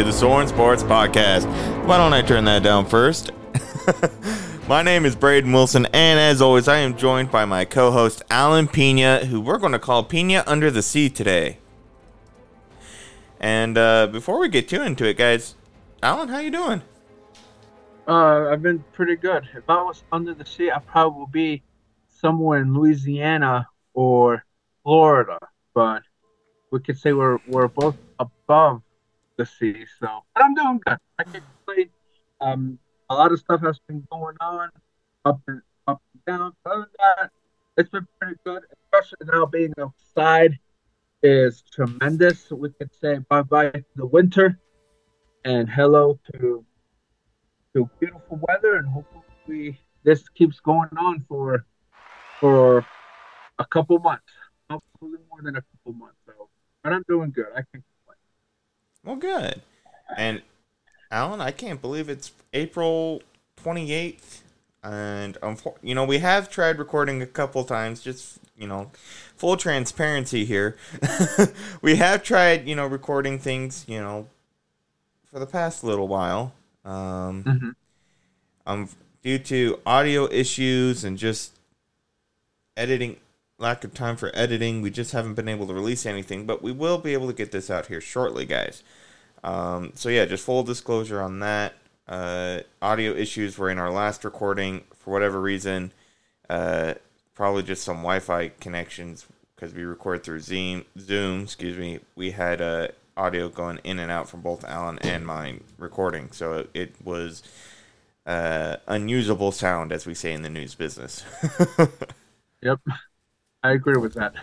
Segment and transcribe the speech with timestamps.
[0.00, 1.44] to the Soren Sports Podcast.
[1.84, 3.32] Why don't I turn that down first?
[4.68, 8.66] my name is Braden Wilson, and as always, I am joined by my co-host Alan
[8.66, 11.58] Pina, who we're going to call Pina Under the Sea today.
[13.40, 15.54] And uh, before we get too into it, guys,
[16.02, 16.80] Alan, how you doing?
[18.08, 19.50] Uh, I've been pretty good.
[19.54, 21.62] If I was under the sea, I probably would be
[22.08, 24.46] somewhere in Louisiana or
[24.82, 25.38] Florida.
[25.74, 26.04] But
[26.70, 28.80] we could say we're we're both above
[29.40, 29.86] the sea.
[29.98, 30.98] So, but I'm doing good.
[31.18, 31.90] I can't complain.
[32.40, 34.68] Um, a lot of stuff has been going on,
[35.24, 36.52] up and up and down.
[36.62, 37.30] But other than that,
[37.76, 38.62] it's been pretty good.
[38.84, 40.58] Especially now being outside
[41.22, 42.50] is tremendous.
[42.50, 44.58] We could say bye bye to the winter
[45.44, 46.64] and hello to
[47.74, 51.64] to beautiful weather, and hopefully this keeps going on for
[52.40, 52.84] for
[53.58, 54.32] a couple months,
[54.68, 56.18] hopefully more than a couple months.
[56.26, 56.48] So,
[56.82, 57.48] but I'm doing good.
[57.56, 57.89] I complain.
[59.04, 59.62] Well, good.
[60.16, 60.42] And
[61.10, 63.22] Alan, I can't believe it's April
[63.64, 64.40] 28th.
[64.82, 65.36] And,
[65.82, 68.90] you know, we have tried recording a couple times, just, you know,
[69.36, 70.76] full transparency here.
[71.82, 74.26] we have tried, you know, recording things, you know,
[75.30, 76.52] for the past little while.
[76.84, 77.70] Um, mm-hmm.
[78.66, 78.88] um,
[79.22, 81.52] due to audio issues and just
[82.76, 83.16] editing,
[83.60, 86.46] lack of time for editing, we just haven't been able to release anything.
[86.46, 88.82] But we will be able to get this out here shortly, guys.
[89.44, 91.74] Um, so yeah, just full disclosure on that.
[92.08, 95.92] Uh, audio issues were in our last recording for whatever reason.
[96.48, 96.94] Uh,
[97.34, 100.84] probably just some Wi-Fi connections because we record through Zoom.
[100.98, 102.00] Zoom, excuse me.
[102.16, 106.66] We had uh, audio going in and out from both Alan and mine recording, so
[106.74, 107.42] it, was
[108.26, 111.24] uh, unusable sound, as we say in the news business.
[112.62, 112.80] yep,
[113.62, 114.34] I agree with that.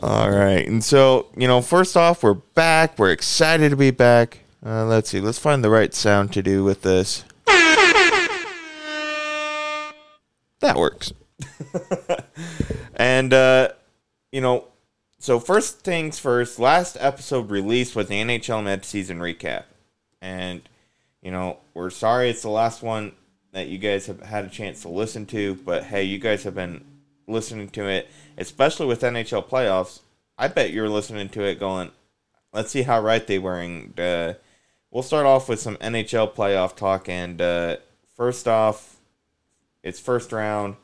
[0.00, 0.66] All right.
[0.66, 2.98] And so, you know, first off, we're back.
[2.98, 4.40] We're excited to be back.
[4.64, 5.20] Uh, let's see.
[5.20, 7.24] Let's find the right sound to do with this.
[10.64, 11.12] That works.
[12.96, 13.68] and, uh,
[14.32, 14.68] you know,
[15.18, 19.64] so first things first, last episode released was the NHL mid season recap.
[20.22, 20.62] And,
[21.22, 23.12] you know, we're sorry it's the last one
[23.52, 26.54] that you guys have had a chance to listen to, but hey, you guys have
[26.54, 26.82] been
[27.26, 28.08] listening to it,
[28.38, 30.00] especially with NHL playoffs,
[30.36, 31.90] I bet you're listening to it going,
[32.52, 33.58] let's see how right they were.
[33.58, 34.34] And uh,
[34.90, 37.08] we'll start off with some NHL playoff talk.
[37.08, 37.76] And uh,
[38.16, 38.96] first off,
[39.82, 40.76] it's first round,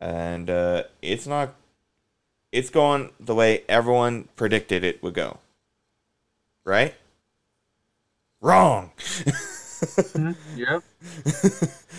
[0.00, 1.54] and uh, it's not.
[2.52, 5.38] It's going the way everyone predicted it would go.
[6.62, 6.94] Right?
[8.40, 8.92] Wrong.
[8.96, 10.32] mm-hmm.
[10.58, 10.84] Yep.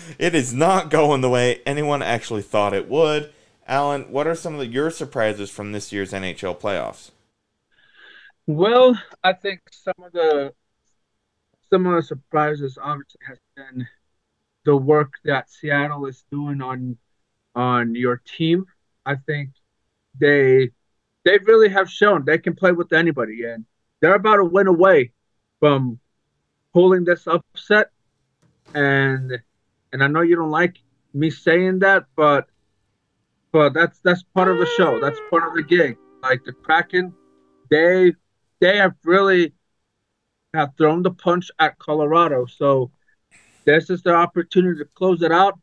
[0.18, 3.32] it is not going the way anyone actually thought it would.
[3.68, 7.10] Alan, what are some of the, your surprises from this year's NHL playoffs?
[8.46, 10.52] Well, I think some of the
[11.68, 13.88] some of the surprises obviously has been
[14.64, 16.96] the work that Seattle is doing on
[17.56, 18.66] on your team.
[19.04, 19.50] I think
[20.18, 20.70] they
[21.24, 23.64] they really have shown they can play with anybody, and
[24.00, 25.10] they're about a win away
[25.58, 25.98] from
[26.72, 27.90] pulling this upset.
[28.74, 29.40] And
[29.92, 30.78] and I know you don't like
[31.12, 32.48] me saying that, but
[33.56, 35.00] but that's that's part of the show.
[35.00, 35.96] That's part of the gig.
[36.22, 37.14] Like the Kraken,
[37.70, 38.12] they
[38.60, 39.54] they have really
[40.52, 42.44] have thrown the punch at Colorado.
[42.44, 42.90] So
[43.64, 45.58] this is their opportunity to close it out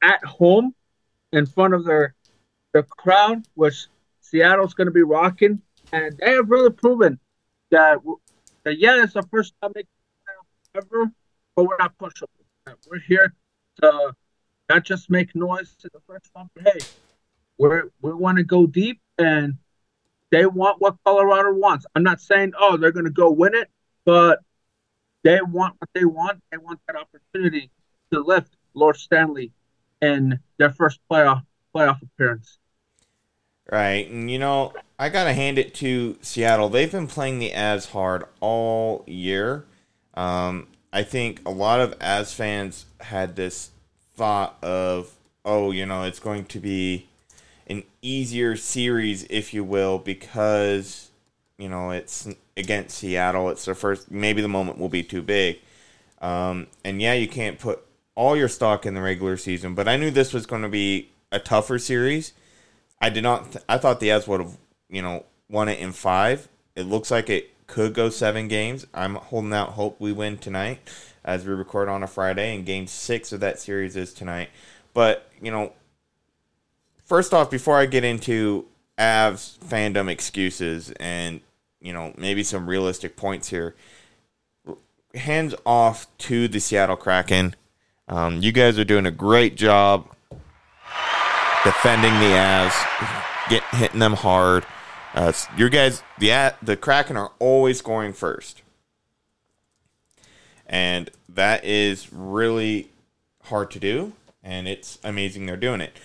[0.00, 0.76] at home
[1.32, 2.14] in front of their
[2.72, 3.88] the crowd, which
[4.20, 7.18] Seattle's going to be rocking, and they have really proven
[7.72, 7.98] that,
[8.62, 9.82] that yeah, it's the first time they
[10.76, 11.10] ever,
[11.56, 12.28] but we're not pushing.
[12.88, 13.34] We're here
[13.82, 14.14] to
[14.68, 16.78] not just make noise to the first one, but hey,
[17.58, 17.68] we
[18.00, 19.54] we want to go deep, and
[20.30, 21.86] they want what Colorado wants.
[21.94, 23.68] I'm not saying oh they're going to go win it,
[24.04, 24.40] but
[25.24, 26.42] they want what they want.
[26.50, 27.70] They want that opportunity
[28.12, 29.52] to lift Lord Stanley
[30.00, 31.42] in their first playoff
[31.74, 32.58] playoff appearance.
[33.70, 36.68] Right, and you know I gotta hand it to Seattle.
[36.68, 39.64] They've been playing the Avs hard all year.
[40.14, 43.70] Um, I think a lot of Avs fans had this
[44.16, 45.12] thought of,
[45.44, 47.06] oh, you know, it's going to be
[47.68, 51.10] an easier series, if you will, because
[51.58, 53.50] you know it's against Seattle.
[53.50, 54.10] It's the first.
[54.10, 55.58] Maybe the moment will be too big,
[56.20, 57.84] um, and yeah, you can't put
[58.14, 59.74] all your stock in the regular season.
[59.74, 62.32] But I knew this was going to be a tougher series.
[63.00, 63.52] I did not.
[63.52, 66.48] Th- I thought the Avs would have, you know, won it in five.
[66.74, 68.86] It looks like it could go seven games.
[68.94, 70.80] I'm holding out hope we win tonight
[71.24, 74.48] as we record on a Friday, and game six of that series is tonight.
[74.94, 75.72] But, you know,
[77.08, 78.66] first off, before I get into
[78.98, 81.40] Avs fandom excuses and
[81.80, 83.74] you know maybe some realistic points here,
[85.14, 87.56] hands off to the Seattle Kraken.
[88.06, 90.08] Um, you guys are doing a great job
[91.64, 94.64] defending the Avs, get hitting them hard.
[95.14, 98.62] Uh, your guys, the the Kraken are always scoring first,
[100.66, 102.90] and that is really
[103.44, 104.12] hard to do.
[104.42, 105.96] And it's amazing they're doing it.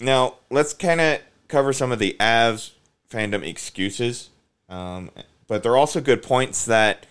[0.00, 2.72] Now let's kind of cover some of the Avs
[3.10, 4.30] fandom excuses,
[4.68, 5.10] um,
[5.46, 7.06] but they're also good points that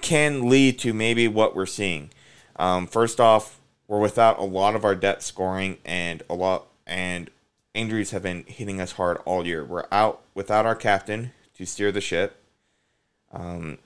[0.00, 2.10] can lead to maybe what we're seeing.
[2.56, 7.30] Um, first off, we're without a lot of our depth scoring and a lot and
[7.74, 9.64] injuries have been hitting us hard all year.
[9.64, 12.36] We're out without our captain to steer the ship.
[13.32, 13.78] Um,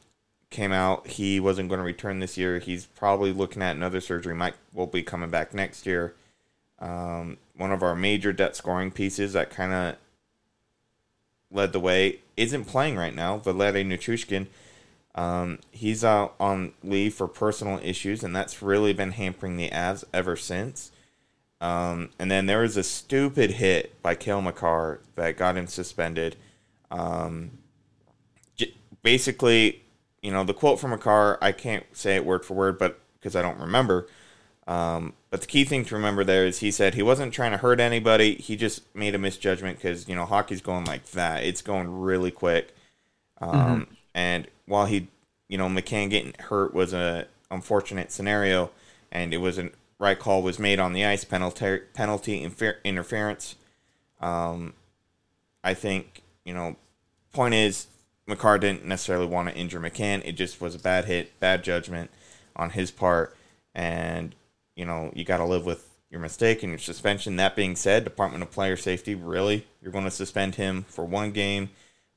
[0.50, 2.58] came out he wasn't going to return this year.
[2.58, 4.34] He's probably looking at another surgery.
[4.34, 6.14] Might will be coming back next year.
[6.78, 9.96] Um, one of our major depth scoring pieces that kind of
[11.50, 13.38] led the way isn't playing right now.
[13.38, 14.46] Valeri Nichushkin
[15.16, 20.04] um, he's out on leave for personal issues, and that's really been hampering the Avs
[20.12, 20.92] ever since.
[21.60, 26.36] Um, and then there was a stupid hit by Cale Makar that got him suspended.
[26.90, 27.52] Um,
[28.56, 29.82] j- basically,
[30.20, 33.34] you know, the quote from Makar, I can't say it word for word, but because
[33.34, 34.06] I don't remember.
[34.66, 37.58] Um, but the key thing to remember there is he said he wasn't trying to
[37.58, 38.34] hurt anybody.
[38.34, 41.44] He just made a misjudgment because, you know, hockey's going like that.
[41.44, 42.74] It's going really quick.
[43.40, 43.92] Um, mm-hmm.
[44.14, 45.08] And while he,
[45.48, 48.70] you know, McCann getting hurt was a unfortunate scenario,
[49.12, 53.56] and it was a right call was made on the ice penalty penalty infer- interference.
[54.20, 54.74] Um,
[55.62, 56.76] I think you know,
[57.32, 57.88] point is,
[58.26, 60.22] Makar didn't necessarily want to injure McCann.
[60.24, 62.10] It just was a bad hit, bad judgment
[62.54, 63.36] on his part,
[63.74, 64.34] and
[64.76, 67.36] you know, you got to live with your mistake and your suspension.
[67.36, 71.32] That being said, Department of Player Safety, really, you're going to suspend him for one
[71.32, 71.70] game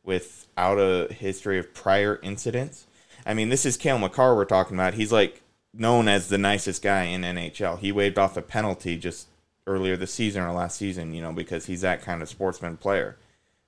[0.04, 2.86] without a history of prior incidents.
[3.26, 4.94] I mean, this is Cale Makar we're talking about.
[4.94, 5.42] He's like
[5.74, 7.80] known as the nicest guy in NHL.
[7.80, 9.28] He waived off a penalty just
[9.68, 13.18] earlier this season or last season, you know, because he's that kind of sportsman player.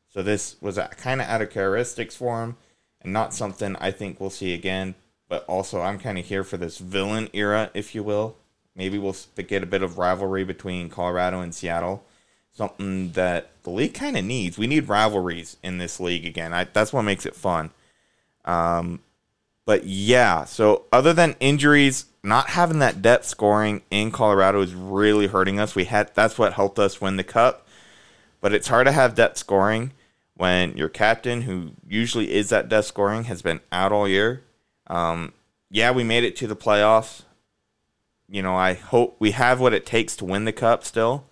[0.10, 2.58] So this was kind of out of characteristics for him
[3.02, 4.96] and not something I think we'll see again.
[5.30, 8.36] But also, I'm kind of here for this villain era, if you will.
[8.76, 9.16] Maybe we'll
[9.48, 12.06] get a bit of rivalry between Colorado and Seattle
[12.54, 14.58] something that the league kind of needs.
[14.58, 16.54] We need rivalries in this league again.
[16.54, 17.72] I, that's what makes it fun.
[18.46, 19.00] Um,
[19.66, 25.28] but yeah, so other than injuries, not having that depth scoring in Colorado is really
[25.28, 25.76] hurting us.
[25.76, 27.68] We had that's what helped us win the cup.
[28.42, 29.92] But it's hard to have depth scoring
[30.36, 34.44] when your captain, who usually is that depth scoring, has been out all year.
[34.88, 35.34] Um,
[35.70, 37.22] yeah, we made it to the playoffs.
[38.32, 41.26] You know, I hope we have what it takes to win the cup still.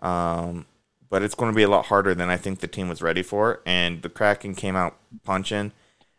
[0.00, 0.66] Um,
[1.08, 3.22] but it's going to be a lot harder than I think the team was ready
[3.22, 3.60] for.
[3.64, 5.72] And the Kraken came out punching.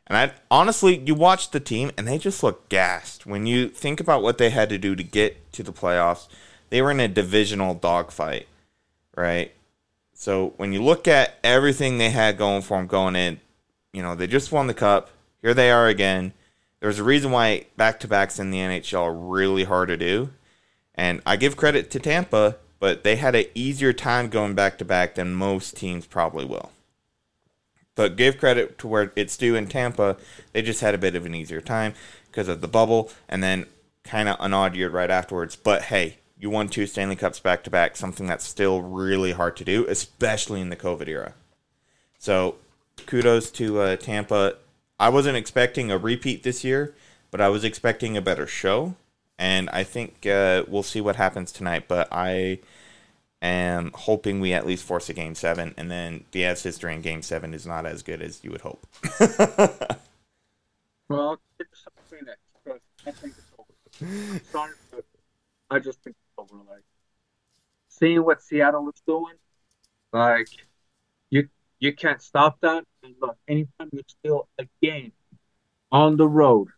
[0.07, 3.25] And I honestly, you watch the team and they just look gassed.
[3.25, 6.27] When you think about what they had to do to get to the playoffs,
[6.70, 8.48] they were in a divisional dogfight,
[9.15, 9.51] right?
[10.13, 13.39] So when you look at everything they had going for them going in,
[13.94, 15.12] you know, they just won the cup.
[15.41, 16.34] Here they are again.
[16.86, 20.30] There's a reason why back to backs in the NHL are really hard to do.
[20.94, 24.86] And I give credit to Tampa but they had an easier time going back to
[24.86, 26.72] back than most teams probably will.
[27.96, 30.18] But give credit to where it's due in Tampa,
[30.51, 31.96] they just had a bit of an easier time
[32.27, 33.65] because of the bubble and then
[34.04, 35.56] kind of an odd year right afterwards.
[35.56, 39.56] But hey, you won two Stanley Cups back to back, something that's still really hard
[39.58, 41.34] to do, especially in the COVID era.
[42.20, 42.56] So
[43.08, 44.58] kudos to uh, Tampa.
[45.00, 46.96] I wasn't expecting a repeat this year,
[47.32, 48.96] but I was expecting a better show
[49.38, 51.88] and I think uh, we'll see what happens tonight.
[51.88, 52.60] But I
[53.42, 57.02] am hoping we at least force a game seven, and then the Avs history in
[57.02, 58.86] game seven is not as good as you would hope.
[61.10, 61.40] well,
[61.74, 62.38] something that
[63.06, 64.40] I think it's over.
[64.52, 65.06] sorry, but
[65.70, 66.64] I just think it's over.
[66.70, 66.84] Like
[67.90, 69.36] seeing what Seattle is doing,
[70.14, 70.48] like
[71.30, 71.50] you
[71.80, 72.86] you can't stop that.
[73.22, 75.12] Look, anytime you steal a game
[75.91, 76.69] on the road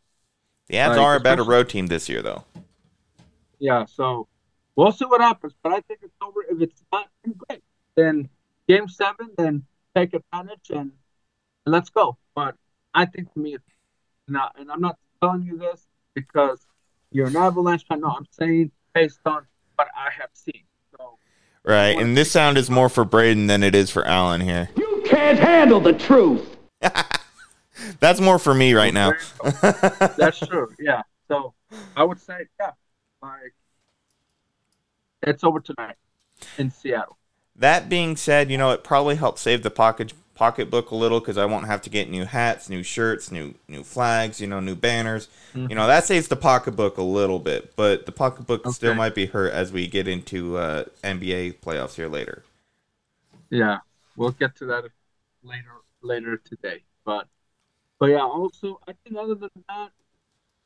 [0.67, 2.43] the Avs like, are a better road team this year, though.
[3.59, 4.27] Yeah, so
[4.75, 5.53] we'll see what happens.
[5.63, 6.43] But I think it's over.
[6.49, 7.63] If it's not, great.
[7.95, 8.29] Then
[8.67, 9.63] game seven, then
[9.95, 10.91] take advantage and,
[11.65, 12.17] and let's go.
[12.35, 12.55] But
[12.93, 13.63] I think to me, it's
[14.27, 14.55] not.
[14.59, 16.65] And I'm not telling you this because
[17.11, 18.01] you're an Avalanche fan.
[18.01, 20.63] No, I'm saying based on what I have seen.
[20.97, 21.17] So,
[21.63, 24.69] right, and this sound is more for Braden than it is for Alan here.
[24.75, 24.86] You
[25.17, 26.57] can't handle the truth.
[27.99, 29.13] That's more for me right now.
[29.61, 30.73] That's true.
[30.79, 31.01] Yeah.
[31.27, 31.53] So
[31.95, 32.71] I would say, yeah,
[33.21, 33.53] like
[35.23, 35.95] it's over tonight
[36.57, 37.17] in Seattle.
[37.55, 41.37] That being said, you know it probably helped save the package pocketbook a little because
[41.37, 44.75] I won't have to get new hats, new shirts, new new flags, you know, new
[44.75, 45.27] banners.
[45.55, 49.25] You know, that saves the pocketbook a little bit, but the pocketbook still might be
[49.25, 52.43] hurt as we get into uh, NBA playoffs here later.
[53.49, 53.79] Yeah,
[54.15, 54.85] we'll get to that
[55.47, 56.83] later later today.
[57.05, 57.27] But
[57.99, 59.91] but yeah, also I think other than that,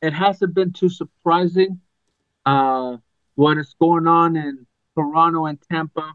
[0.02, 1.80] it hasn't been too surprising.
[2.46, 2.98] Uh,
[3.36, 6.14] what is going on in Toronto and Tampa?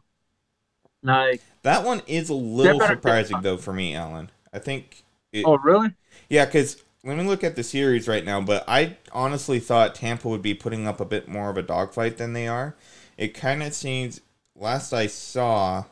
[1.03, 4.31] Like, That one is a little surprising though for me, Alan.
[4.53, 5.95] I think it, oh really?
[6.29, 10.29] Yeah, because let me look at the series right now, but I honestly thought Tampa
[10.29, 12.75] would be putting up a bit more of a dogfight than they are.
[13.17, 14.21] It kind of seems,
[14.57, 15.85] last I saw,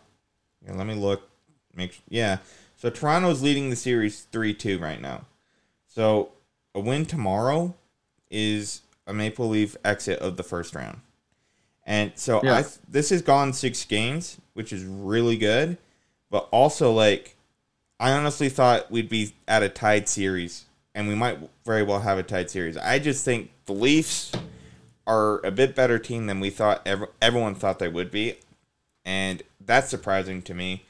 [0.64, 1.30] yeah, let me look,
[1.74, 2.38] make yeah.
[2.84, 5.24] So Toronto's leading the series 3 2 right now.
[5.86, 6.32] So
[6.74, 7.74] a win tomorrow
[8.30, 11.00] is a Maple Leaf exit of the first round.
[11.84, 12.56] And so Yeah.
[12.56, 15.78] I th- this has gone six games, which is really good,
[16.30, 17.36] but also like
[17.98, 22.18] I honestly thought we'd be at a tied series, and we might very well have
[22.18, 22.76] a tied series.
[22.76, 24.30] I just think the Leafs
[25.06, 26.82] are a bit better team than we thought.
[26.84, 28.36] Ever, everyone thought they would be,
[29.06, 30.84] and that's surprising to me.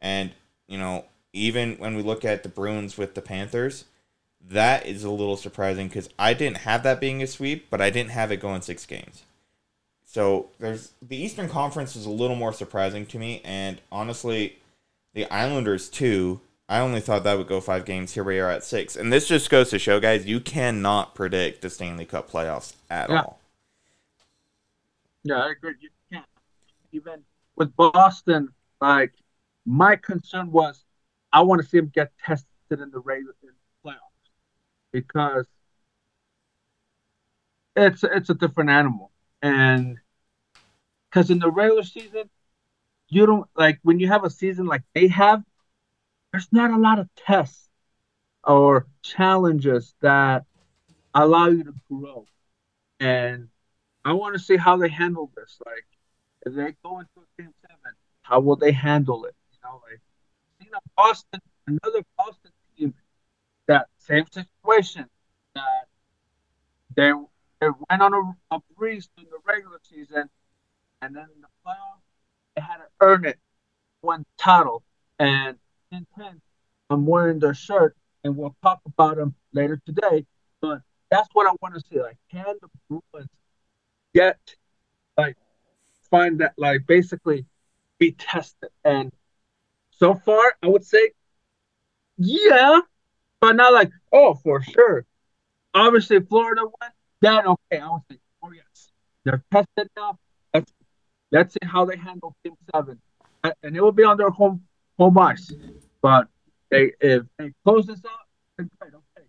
[0.00, 0.30] And
[0.68, 3.84] you know, even when we look at the Bruins with the Panthers,
[4.46, 7.90] that is a little surprising because I didn't have that being a sweep, but I
[7.90, 9.22] didn't have it going six games.
[10.04, 14.58] So there's the Eastern Conference is a little more surprising to me, and honestly,
[15.14, 16.40] the Islanders too.
[16.68, 18.12] I only thought that would go five games.
[18.12, 21.62] Here we are at six, and this just goes to show, guys, you cannot predict
[21.62, 23.20] the Stanley Cup playoffs at Yeah.
[23.20, 23.38] all.
[25.24, 25.74] Yeah, I agree.
[25.80, 26.26] You can't
[26.92, 27.24] even
[27.56, 28.48] with Boston.
[28.80, 29.14] Like,
[29.64, 30.84] my concern was
[31.32, 34.30] I want to see him get tested in the regular in the playoffs
[34.92, 35.46] because
[37.76, 39.10] it's it's a different animal,
[39.40, 39.98] and
[41.10, 42.28] because in the regular season,
[43.08, 45.42] you don't like when you have a season like they have.
[46.32, 47.68] There's not a lot of tests
[48.44, 50.44] or challenges that
[51.14, 52.26] allow you to grow,
[53.00, 53.48] and
[54.04, 55.58] I want to see how they handle this.
[55.64, 55.86] Like,
[56.46, 59.34] if they go into a game seven, how will they handle it?
[59.52, 60.00] You know, like,
[60.72, 62.94] you Boston, another Boston team,
[63.66, 65.06] that same situation,
[65.54, 65.86] that
[66.96, 67.12] they
[67.60, 70.28] they went on a, a breeze in the regular season,
[71.00, 72.02] and then in the playoffs,
[72.56, 73.38] they had to earn it,
[74.02, 74.82] won title,
[75.18, 75.56] and
[75.90, 76.40] in ten,
[76.90, 80.26] I'm wearing their shirt, and we'll talk about them later today.
[80.60, 82.00] But that's what I want to see.
[82.00, 83.28] Like, can the Bruins
[84.14, 84.38] get
[85.16, 85.36] like
[86.10, 87.46] find that like basically
[87.98, 89.12] be tested and
[90.02, 91.12] so far i would say
[92.16, 92.80] yeah
[93.40, 95.06] but not like oh for sure.
[95.74, 98.90] Obviously florida went then okay i would say oh yes.
[99.24, 100.18] They're tested now
[100.52, 100.72] let's
[101.30, 103.00] let's see how they handle game seven.
[103.62, 104.64] And it will be on their home
[104.98, 105.52] home ice.
[106.00, 106.26] But
[106.70, 108.26] they if they close this out
[108.58, 109.26] then great okay.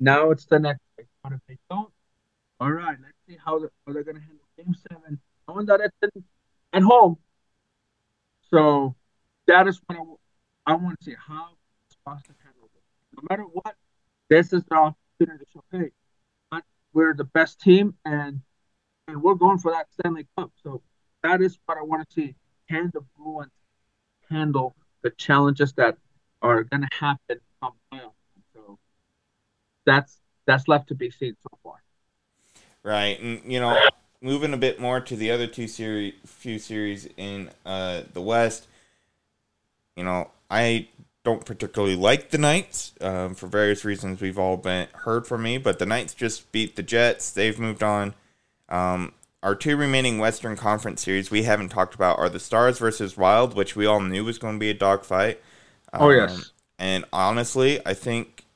[0.00, 1.04] Now it's the next day.
[1.22, 1.92] But if they don't
[2.58, 5.80] all right, let's see how, the, how they're going to handle game seven, knowing that
[5.80, 6.24] it's in,
[6.74, 7.16] at home.
[8.50, 8.96] So
[9.50, 9.98] that is what
[10.66, 11.48] I want to see how
[12.06, 12.82] Boston handle it.
[13.16, 13.74] No matter what,
[14.28, 15.90] this is the opportunity to show, hey,
[16.92, 18.40] we're the best team and
[19.06, 20.52] and we're going for that Stanley Cup.
[20.62, 20.82] So
[21.22, 22.34] that is what I want to see.
[22.68, 23.50] Can the Bruins
[24.28, 25.98] handle the challenges that
[26.42, 27.40] are going to happen?
[28.54, 28.78] So
[29.84, 31.82] that's that's left to be seen so far.
[32.82, 33.80] Right, and you know,
[34.20, 38.68] moving a bit more to the other two series, few series in uh, the West.
[40.00, 40.88] You know, I
[41.24, 45.58] don't particularly like the Knights um, for various reasons we've all been heard from me,
[45.58, 47.30] but the Knights just beat the Jets.
[47.30, 48.14] They've moved on.
[48.70, 53.18] Um, our two remaining Western Conference series we haven't talked about are the Stars versus
[53.18, 55.42] Wild, which we all knew was going to be a dogfight.
[55.92, 56.34] Oh, yes.
[56.34, 56.44] Um,
[56.78, 58.46] and honestly, I think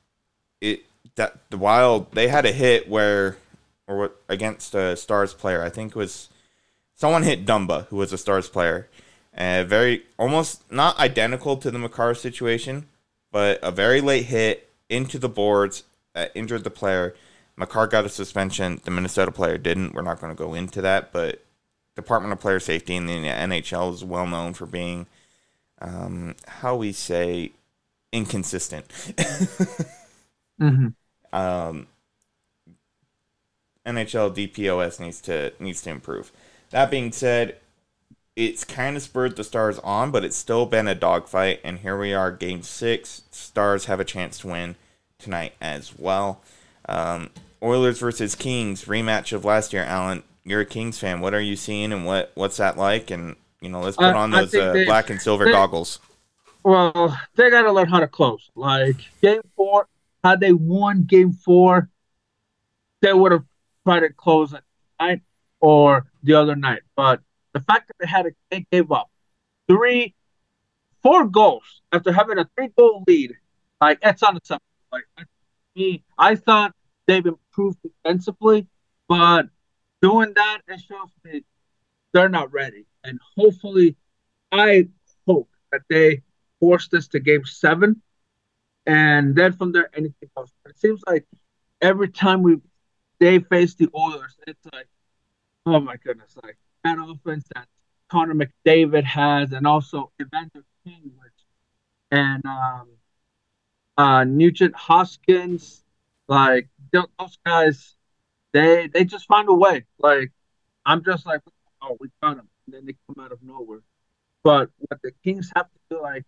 [0.61, 0.83] it
[1.13, 3.37] that the Wild they had a hit where
[3.85, 5.61] or what against a Stars player.
[5.61, 6.27] I think it was
[6.95, 8.89] someone hit Dumba, who was a Stars player.
[9.37, 12.87] Uh, very almost not identical to the Makar situation,
[13.31, 17.15] but a very late hit into the boards that injured the player.
[17.57, 18.79] Makar got a suspension.
[18.83, 19.93] The Minnesota player didn't.
[19.93, 21.43] We're not going to go into that, but
[21.95, 25.05] Department of Player Safety in the NHL is well known for being,
[25.81, 27.51] um, how we say,
[28.11, 28.87] inconsistent.
[30.61, 30.87] Mm-hmm.
[31.33, 31.87] um,
[33.85, 36.31] NHL DPOS needs to needs to improve.
[36.71, 37.57] That being said,
[38.35, 41.61] it's kind of spurred the Stars on, but it's still been a dogfight.
[41.63, 43.23] And here we are, Game Six.
[43.31, 44.75] Stars have a chance to win
[45.19, 46.41] tonight as well.
[46.89, 47.29] Um,
[47.63, 49.83] Oilers versus Kings rematch of last year.
[49.83, 51.21] Alan, you're a Kings fan.
[51.21, 53.09] What are you seeing, and what what's that like?
[53.09, 55.99] And you know, let's put on I those uh, they- black and silver they- goggles.
[56.63, 58.49] Well, they got to learn how to close.
[58.55, 59.87] Like game four,
[60.23, 61.89] had they won game four,
[63.01, 63.43] they would have
[63.85, 64.63] tried to close it
[64.99, 65.21] night
[65.59, 66.81] or the other night.
[66.95, 67.21] But
[67.55, 69.09] the fact that they had a they gave up
[69.67, 70.13] three,
[71.01, 73.33] four goals after having a three goal lead,
[73.79, 74.61] like it's unacceptable.
[74.91, 75.05] Like
[75.73, 76.75] me, I thought
[77.07, 78.67] they've improved defensively,
[79.07, 79.47] but
[80.01, 81.45] doing that it shows me
[82.11, 82.85] they're not ready.
[83.05, 83.95] And hopefully,
[84.51, 84.89] I
[85.25, 86.23] hope that they
[86.59, 88.01] force this to game seven,
[88.85, 90.51] and then from there anything else.
[90.65, 91.25] It seems like
[91.81, 92.57] every time we
[93.19, 94.89] they face the Oilers, it's like,
[95.65, 97.67] oh my goodness, like that offense that
[98.09, 101.33] Connor McDavid has, and also Evander Kane, which
[102.11, 102.87] and um,
[103.97, 105.83] uh, Nugent Hopkins,
[106.27, 107.95] like those guys,
[108.53, 109.85] they they just find a way.
[109.99, 110.31] Like
[110.85, 111.41] I'm just like,
[111.81, 113.81] oh, we got them, and then they come out of nowhere.
[114.43, 116.23] But what the Kings have to do, like,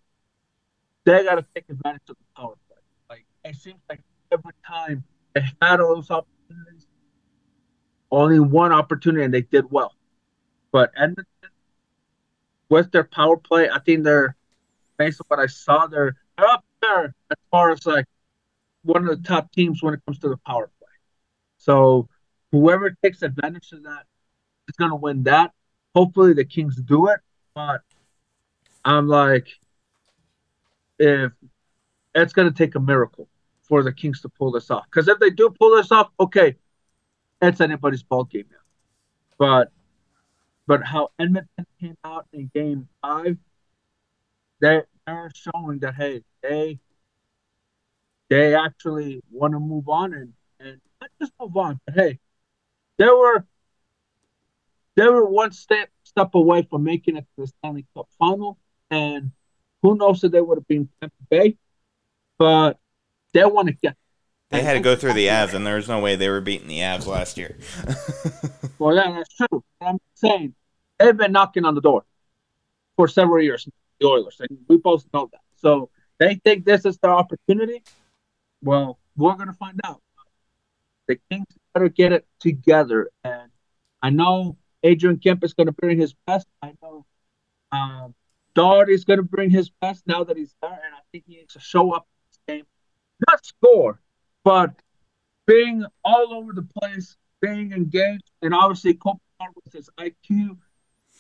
[1.06, 2.80] they got to take advantage of the power play.
[3.10, 5.04] Like it seems like every time
[5.36, 6.88] they had all those opportunities,
[8.10, 9.94] only one opportunity, and they did well.
[10.78, 11.26] But Edmonton,
[12.70, 14.36] with their power play, I think they're
[14.98, 18.06] based on what I saw, they're, they're up there as far as like
[18.84, 20.88] one of the top teams when it comes to the power play.
[21.58, 22.10] So
[22.52, 24.04] whoever takes advantage of that
[24.68, 25.52] is going to win that.
[25.96, 27.22] Hopefully the Kings do it,
[27.56, 27.82] but
[28.86, 29.48] I'm like,
[31.00, 31.32] if
[32.14, 33.28] it's going to take a miracle
[33.64, 34.86] for the Kings to pull this off.
[34.92, 36.56] Because if they do pull this off, okay,
[37.42, 38.58] it's anybody's ball game now.
[39.40, 39.72] But
[40.68, 43.38] but how Edmonton came out in Game Five,
[44.60, 46.80] they they're showing that hey, they
[48.30, 52.20] they actually want to move on and and not just move on, but hey,
[52.98, 53.46] they were
[54.96, 58.58] they were one step step away from making it to the Stanley Cup final,
[58.90, 59.32] and
[59.82, 61.58] who knows if they would have been Tampa Bay,
[62.38, 62.78] but
[63.34, 63.96] they want to get.
[64.50, 66.68] They had to go through the Avs, and there was no way they were beating
[66.68, 67.58] the Avs last year.
[68.80, 69.64] well, yeah, that's true.
[69.82, 70.54] I'm saying
[70.98, 72.06] they've been knocking on the door
[72.96, 73.68] for several years.
[74.00, 75.42] The Oilers, and we both know that.
[75.56, 77.84] So they think this is their opportunity.
[78.62, 80.02] Well, we're gonna find out.
[81.08, 83.50] The Kings better get it together, and
[84.02, 86.48] I know Adrian Kempe is gonna bring his best.
[86.62, 87.06] I know
[87.72, 88.16] um,
[88.88, 91.60] is gonna bring his best now that he's there, and I think he needs to
[91.60, 92.66] show up in this game,
[93.28, 94.00] not score,
[94.48, 94.72] but
[95.46, 100.58] being all over the place, being engaged, and obviously Kopitar with his IQ.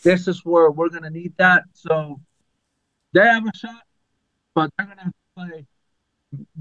[0.01, 1.63] This is where we're gonna need that.
[1.73, 2.21] So
[3.11, 3.83] they have a shot,
[4.55, 5.65] but they're have to play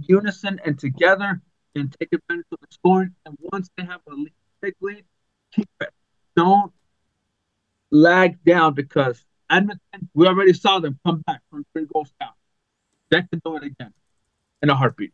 [0.01, 1.41] unison and together
[1.77, 3.15] and take advantage of the scoring.
[3.27, 5.05] And once they have a lead, big lead,
[5.53, 5.91] keep it.
[6.35, 6.73] Don't
[7.93, 12.33] lag down because Edmonton, we already saw them come back from three goals down.
[13.13, 13.95] They can do it again
[14.63, 15.13] in a heartbeat.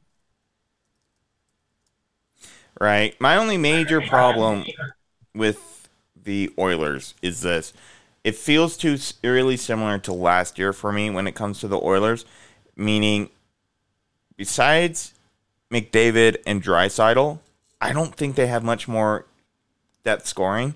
[2.82, 3.14] Right.
[3.20, 4.64] My only major problem
[5.36, 5.88] with
[6.20, 7.72] the Oilers is this.
[8.24, 11.80] It feels too eerily similar to last year for me when it comes to the
[11.80, 12.24] Oilers,
[12.74, 13.30] meaning
[14.36, 15.14] besides
[15.70, 17.38] McDavid and Draisaitl,
[17.80, 19.26] I don't think they have much more
[20.02, 20.74] depth scoring.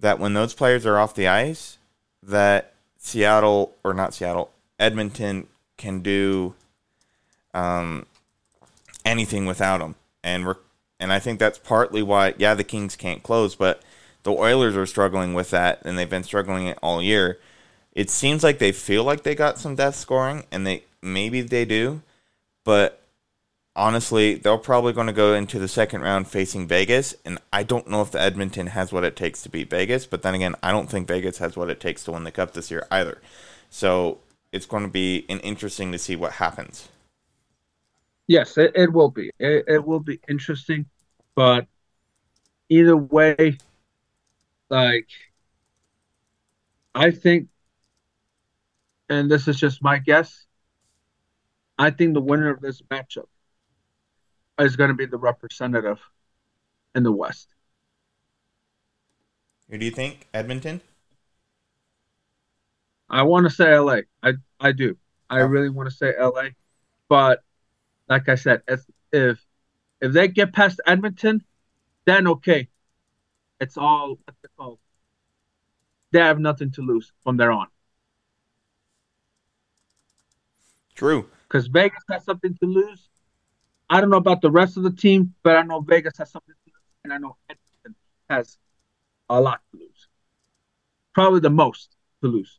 [0.00, 1.76] That when those players are off the ice,
[2.22, 6.54] that Seattle or not Seattle, Edmonton can do
[7.52, 8.06] um,
[9.04, 10.56] anything without them, and we're
[11.04, 13.82] and I think that's partly why yeah the Kings can't close, but
[14.22, 17.38] the Oilers are struggling with that, and they've been struggling it all year.
[17.92, 21.66] It seems like they feel like they got some depth scoring, and they maybe they
[21.66, 22.00] do,
[22.64, 23.02] but
[23.76, 27.86] honestly, they're probably going to go into the second round facing Vegas, and I don't
[27.86, 30.06] know if the Edmonton has what it takes to beat Vegas.
[30.06, 32.54] But then again, I don't think Vegas has what it takes to win the cup
[32.54, 33.20] this year either.
[33.68, 34.20] So
[34.52, 36.88] it's going to be an interesting to see what happens.
[38.26, 39.30] Yes, it, it will be.
[39.38, 40.86] It, it will be interesting,
[41.34, 41.66] but
[42.68, 43.58] either way,
[44.68, 45.08] like
[46.94, 47.48] I think,
[49.08, 50.46] and this is just my guess.
[51.78, 53.26] I think the winner of this matchup
[54.60, 56.00] is going to be the representative
[56.94, 57.48] in the West.
[59.68, 60.28] Who do you think?
[60.32, 60.80] Edmonton?
[63.10, 63.98] I want to say LA.
[64.22, 64.96] I I do.
[65.28, 65.46] I oh.
[65.46, 66.48] really want to say LA,
[67.08, 67.42] but
[68.08, 68.80] like I said, if
[69.12, 69.44] if
[70.00, 71.44] if they get past Edmonton,
[72.04, 72.68] then okay,
[73.60, 74.78] it's all what's it called?
[76.12, 77.66] They have nothing to lose from there on.
[80.94, 81.28] True.
[81.48, 83.08] Because Vegas has something to lose.
[83.90, 86.54] I don't know about the rest of the team, but I know Vegas has something
[86.54, 87.94] to lose, and I know Edmonton
[88.30, 88.58] has
[89.28, 90.08] a lot to lose.
[91.14, 92.58] Probably the most to lose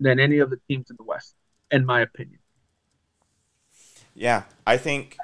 [0.00, 1.34] than any of the teams in the West,
[1.70, 2.38] in my opinion.
[4.14, 5.16] yeah, I think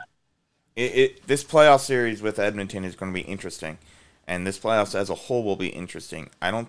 [0.81, 3.79] it, it this playoff series with Edmonton is going to be interesting,
[4.27, 6.31] and this playoffs as a whole will be interesting.
[6.41, 6.69] I don't,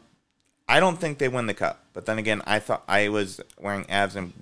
[0.67, 3.86] I don't think they win the cup, but then again, I thought I was wearing
[3.86, 4.34] Avs and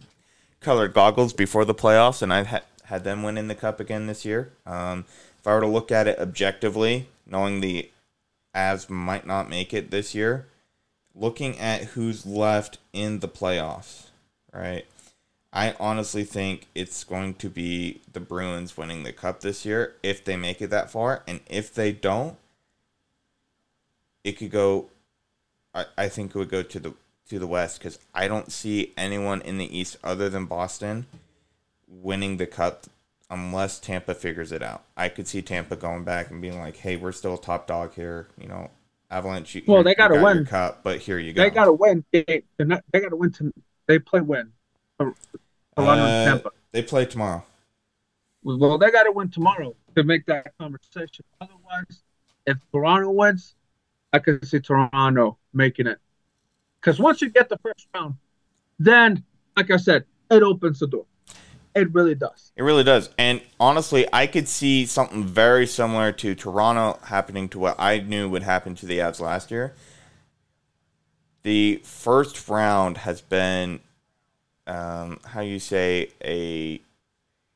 [0.59, 4.07] colored goggles before the playoffs, and I had had them win in the cup again
[4.07, 4.51] this year.
[4.65, 5.05] Um,
[5.37, 7.89] if I were to look at it objectively, knowing the
[8.55, 10.47] Avs might not make it this year,
[11.13, 14.07] looking at who's left in the playoffs,
[14.51, 14.85] right?
[15.51, 20.23] I honestly think it's going to be the Bruins winning the cup this year if
[20.23, 21.23] they make it that far.
[21.27, 22.37] And if they don't,
[24.23, 24.89] it could go
[25.73, 26.93] I, I think it would go to the
[27.29, 31.05] to the West because I don't see anyone in the East other than Boston
[31.87, 32.85] winning the cup
[33.29, 34.83] unless Tampa figures it out.
[34.97, 37.93] I could see Tampa going back and being like, "Hey, we're still a top dog
[37.93, 38.71] here." You know,
[39.11, 39.55] Avalanche.
[39.55, 40.45] You, Well, they gotta got your win.
[40.45, 41.43] cup, but here you go.
[41.43, 42.03] They got to win.
[42.11, 43.31] They, not, they got to win.
[43.33, 43.53] To,
[43.85, 44.51] they play when?
[44.99, 45.15] Toronto
[45.77, 46.49] Uh, and Tampa.
[46.71, 47.43] They play tomorrow.
[48.43, 51.25] Well, they got to win tomorrow to make that conversation.
[51.41, 52.03] Otherwise,
[52.45, 53.55] if Toronto wins,
[54.13, 55.99] I could see Toronto making it.
[56.79, 58.15] Because once you get the first round,
[58.77, 59.23] then,
[59.57, 61.05] like I said, it opens the door.
[61.75, 62.51] It really does.
[62.55, 63.09] It really does.
[63.17, 68.29] And honestly, I could see something very similar to Toronto happening to what I knew
[68.29, 69.75] would happen to the Avs last year.
[71.43, 73.81] The first round has been,
[74.69, 76.81] um, how you say, a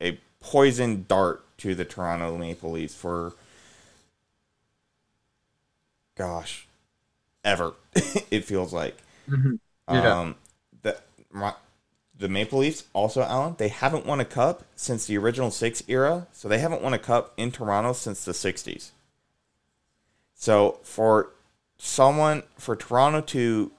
[0.01, 3.33] a poison dart to the Toronto Maple Leafs for,
[6.15, 6.67] gosh,
[7.43, 7.73] ever.
[8.31, 8.97] it feels like.
[9.29, 9.59] Mhm.
[9.89, 10.19] Yeah.
[10.19, 10.35] Um,
[10.81, 10.97] the
[11.31, 11.53] my,
[12.17, 16.27] the Maple Leafs also, Alan, they haven't won a cup since the original six era,
[16.33, 18.91] so they haven't won a cup in Toronto since the '60s.
[20.35, 21.29] So for
[21.77, 23.71] someone for Toronto to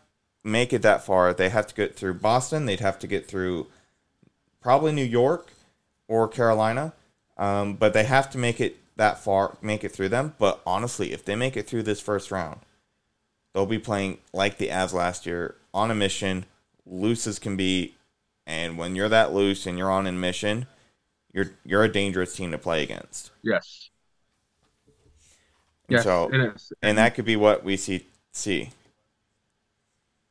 [0.44, 2.66] make it that far, they have to get through Boston.
[2.66, 3.66] They'd have to get through
[4.60, 5.52] probably New York
[6.06, 6.92] or Carolina,
[7.38, 10.34] um, but they have to make it that far, make it through them.
[10.38, 12.60] But honestly, if they make it through this first round,
[13.52, 16.44] they'll be playing like the Avs last year on a mission,
[16.86, 17.94] loose as can be.
[18.46, 20.66] And when you're that loose and you're on a mission,
[21.32, 23.30] you're you're a dangerous team to play against.
[23.42, 23.88] Yes.
[25.88, 26.30] And Yes, so,
[26.82, 28.70] and that could be what we see see.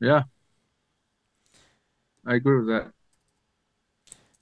[0.00, 0.24] Yeah.
[2.26, 2.92] I agree with that.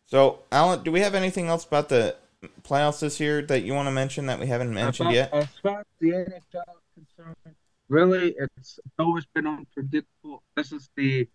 [0.06, 2.16] So, Alan, do we have anything else about the
[2.62, 5.32] playoffs this year that you want to mention that we haven't mentioned As yet?
[5.32, 7.56] As far as the NHL is concerned,
[7.88, 10.42] really, it's always been unpredictable.
[10.54, 11.28] This is the,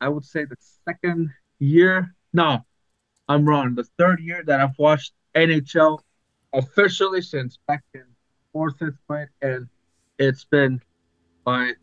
[0.00, 2.14] I would say, the second year.
[2.32, 2.64] No,
[3.28, 3.74] I'm wrong.
[3.74, 6.00] The third year that I've watched NHL
[6.52, 8.04] officially since back in
[8.52, 9.68] fourth, fifth grade, and
[10.18, 10.80] it's been
[11.46, 11.78] like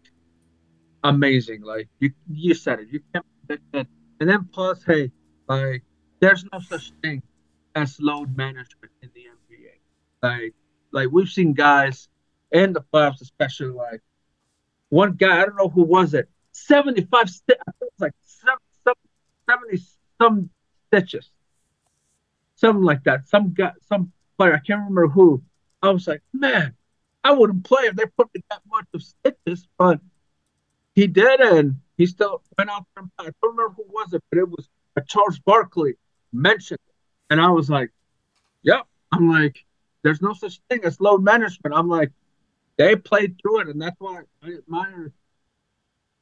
[1.06, 1.62] amazing.
[1.62, 2.88] Like you, you said it.
[2.91, 3.88] You can't predict it.
[4.20, 5.12] And then plus, hey,
[5.48, 5.84] like
[6.20, 7.22] there's no such thing
[7.76, 9.72] as load management in the NBA.
[10.22, 10.54] Like,
[10.91, 12.10] like we've seen guys
[12.52, 14.02] in the playoffs, especially like
[14.89, 15.41] one guy.
[15.41, 16.30] I don't know who was it.
[16.52, 17.30] Seventy-five.
[17.30, 19.02] Sti- I think it was like seven, seven,
[19.50, 19.84] seventy
[20.22, 20.50] some
[20.88, 21.30] stitches,
[22.56, 23.28] something like that.
[23.28, 24.54] Some guy, some player.
[24.56, 25.44] I can't remember who.
[25.82, 26.74] I was like, man,
[27.24, 30.00] I wouldn't play if they put me that much of stitches, but
[30.95, 33.05] he did, and he still went out there.
[33.19, 34.69] I don't remember who was it, but it was
[35.08, 35.95] Charles Barkley
[36.31, 36.95] mentioned it,
[37.29, 37.91] and I was like,
[38.63, 38.88] yep.
[39.12, 39.63] I'm like,
[40.03, 41.75] there's no such thing as load management.
[41.75, 42.12] I'm like,
[42.77, 45.12] they played through it, and that's why I admire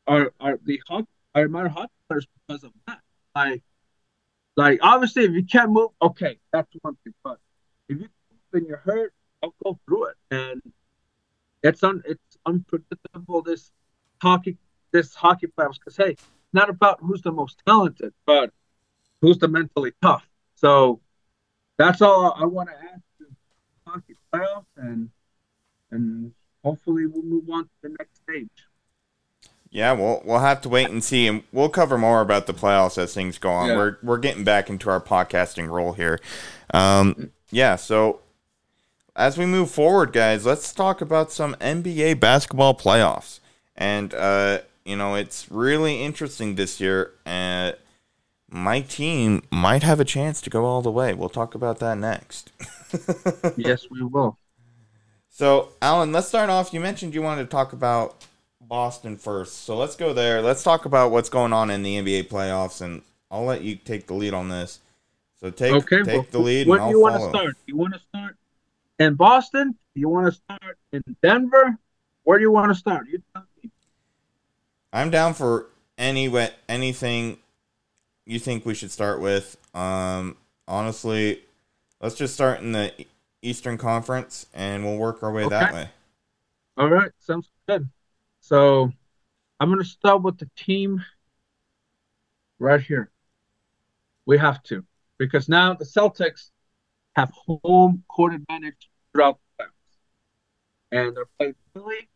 [0.07, 1.07] our, our the hockey.
[1.35, 2.99] I admire hockey players because of that.
[3.35, 3.63] Like,
[4.55, 7.13] like obviously, if you can't move, okay, that's one thing.
[7.23, 7.39] But
[7.89, 8.09] if you
[8.51, 10.61] when you're hurt, I'll go through it, and
[11.63, 13.41] it's un it's unpredictable.
[13.41, 13.71] This
[14.23, 14.57] hockey,
[14.91, 16.15] this hockey playoffs, because hey,
[16.53, 18.51] not about who's the most talented, but
[19.21, 20.27] who's the mentally tough.
[20.55, 21.01] So
[21.77, 23.25] that's all I want to add to
[23.85, 25.09] hockey playoffs, and
[25.91, 26.33] and
[26.63, 28.67] hopefully we'll move on to the next stage.
[29.69, 32.97] Yeah, we'll we'll have to wait and see, and we'll cover more about the playoffs
[32.97, 33.69] as things go on.
[33.69, 33.75] Yeah.
[33.75, 36.19] We're we're getting back into our podcasting role here.
[36.73, 38.21] Um, yeah, so
[39.15, 43.39] as we move forward, guys, let's talk about some NBA basketball playoffs.
[43.75, 47.11] And uh, you know, it's really interesting this year.
[47.25, 47.73] Uh,
[48.49, 51.13] my team might have a chance to go all the way.
[51.13, 52.51] We'll talk about that next.
[53.57, 54.37] yes, we will.
[55.29, 56.73] So, Alan, let's start off.
[56.73, 58.27] You mentioned you wanted to talk about
[58.61, 59.63] Boston first.
[59.63, 60.41] So let's go there.
[60.41, 64.05] Let's talk about what's going on in the NBA playoffs, and I'll let you take
[64.05, 64.79] the lead on this.
[65.39, 67.55] So take okay, take well, the lead, Where and do you want to start?
[67.65, 68.37] You want to start
[68.99, 69.75] in Boston?
[69.95, 71.77] You want to start in Denver?
[72.23, 73.07] Where do you want to start?
[73.11, 73.21] You.
[74.93, 75.65] I'm down for
[75.97, 76.31] any
[76.69, 77.37] anything
[78.25, 79.57] you think we should start with.
[79.75, 81.41] Um, honestly,
[81.99, 82.93] let's just start in the
[83.41, 85.73] Eastern Conference, and we'll work our way that Okay.
[85.73, 85.89] way.
[86.77, 87.89] All right, sounds good.
[88.41, 88.91] So
[89.59, 91.03] I'm going to start with the team
[92.59, 93.09] right here.
[94.25, 94.85] We have to,
[95.17, 96.51] because now the Celtics
[97.15, 99.97] have home court advantage throughout the playoffs.
[100.91, 102.09] And they're playing Philly.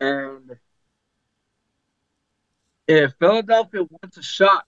[0.00, 0.58] And
[2.86, 4.64] if Philadelphia wants a shot,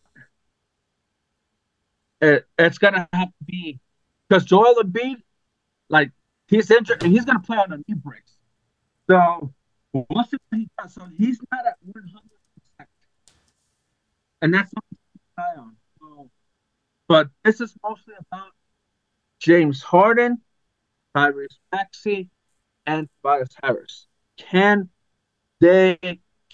[2.21, 3.81] it, it's to have to be
[4.29, 5.17] because Joel Embiid,
[5.89, 6.11] like,
[6.49, 8.39] he's injured and he's to play on a knee brace.
[9.09, 9.53] So
[9.93, 10.95] we'll see what he does.
[10.95, 12.87] So he's not at 100%.
[14.43, 15.77] And that's something to keep an eye on.
[16.01, 16.31] So,
[17.09, 18.51] but this is mostly about
[19.41, 20.41] James Harden,
[21.17, 22.31] Tyrese Maxey,
[22.87, 24.07] and Tobias Harris.
[24.37, 24.89] Can
[25.61, 25.99] they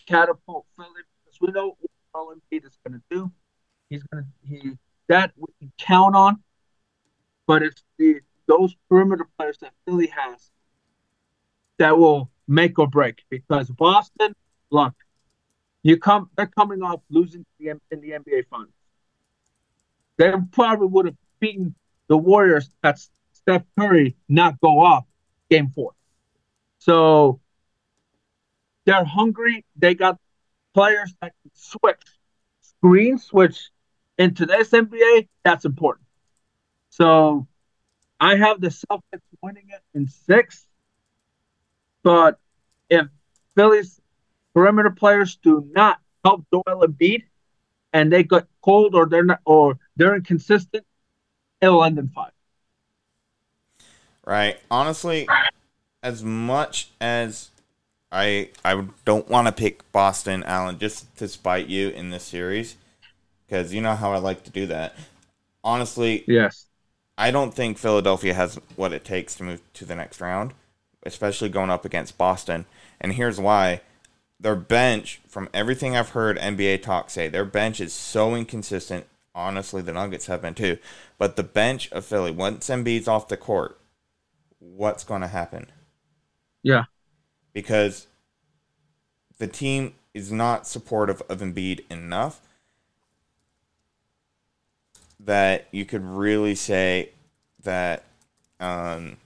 [0.06, 1.02] catapult Philly?
[1.40, 3.32] We know what Joel Embiid is going to do.
[3.88, 4.72] He's going to he
[5.08, 6.42] that we can count on.
[7.46, 10.50] But it's the those perimeter players that Philly has
[11.78, 13.22] that will make or break.
[13.30, 14.34] Because Boston,
[14.70, 14.94] look,
[15.82, 18.74] you come they're coming off losing the, in the NBA finals.
[20.16, 21.74] They probably would have beaten
[22.08, 23.00] the Warriors that
[23.32, 25.06] Steph Curry not go off
[25.48, 25.92] game four.
[26.78, 27.40] So
[28.84, 29.64] they're hungry.
[29.76, 30.18] They got
[30.74, 32.02] players that can switch,
[32.60, 33.70] screen switch
[34.18, 35.28] into this NBA.
[35.44, 36.06] That's important.
[36.90, 37.46] So
[38.20, 40.66] I have the Celtics winning it in six.
[42.02, 42.38] But
[42.88, 43.06] if
[43.54, 44.00] Philly's
[44.54, 47.24] perimeter players do not help Joel Embiid
[47.92, 50.84] and they get cold or they're not or they're inconsistent,
[51.60, 52.32] it'll end in five.
[54.26, 54.58] Right.
[54.70, 55.26] Honestly,
[56.02, 57.50] as much as
[58.12, 62.76] I I don't want to pick Boston, Alan, just to spite you in this series,
[63.46, 64.96] because you know how I like to do that.
[65.64, 66.66] Honestly, Yes.
[67.18, 70.54] I don't think Philadelphia has what it takes to move to the next round,
[71.04, 72.66] especially going up against Boston.
[73.00, 73.82] And here's why.
[74.40, 79.06] Their bench, from everything I've heard NBA talk say, their bench is so inconsistent.
[79.34, 80.78] Honestly, the Nuggets have been too.
[81.18, 83.78] But the bench of Philly, once Embiid's off the court,
[84.58, 85.70] what's going to happen?
[86.62, 86.84] Yeah.
[87.52, 88.06] Because
[89.38, 92.40] the team is not supportive of Embiid enough
[95.18, 97.10] that you could really say
[97.62, 98.04] that
[98.58, 99.16] um,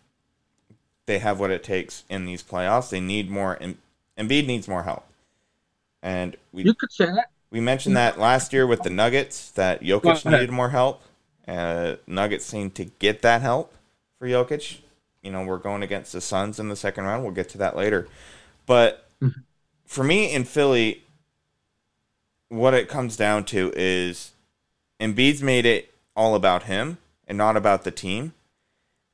[1.06, 2.90] they have what it takes in these playoffs.
[2.90, 3.56] They need more.
[3.60, 3.78] Em-
[4.18, 5.04] Embiid needs more help,
[6.02, 7.30] and we You could say that.
[7.50, 11.02] we mentioned that last year with the Nuggets that Jokic needed more help.
[11.46, 13.74] Uh, Nuggets seem to get that help
[14.18, 14.78] for Jokic.
[15.24, 17.24] You know, we're going against the Suns in the second round.
[17.24, 18.06] We'll get to that later.
[18.66, 19.42] But Mhm.
[19.86, 21.02] for me in Philly,
[22.48, 24.32] what it comes down to is
[25.00, 28.32] Embiid's made it all about him and not about the team.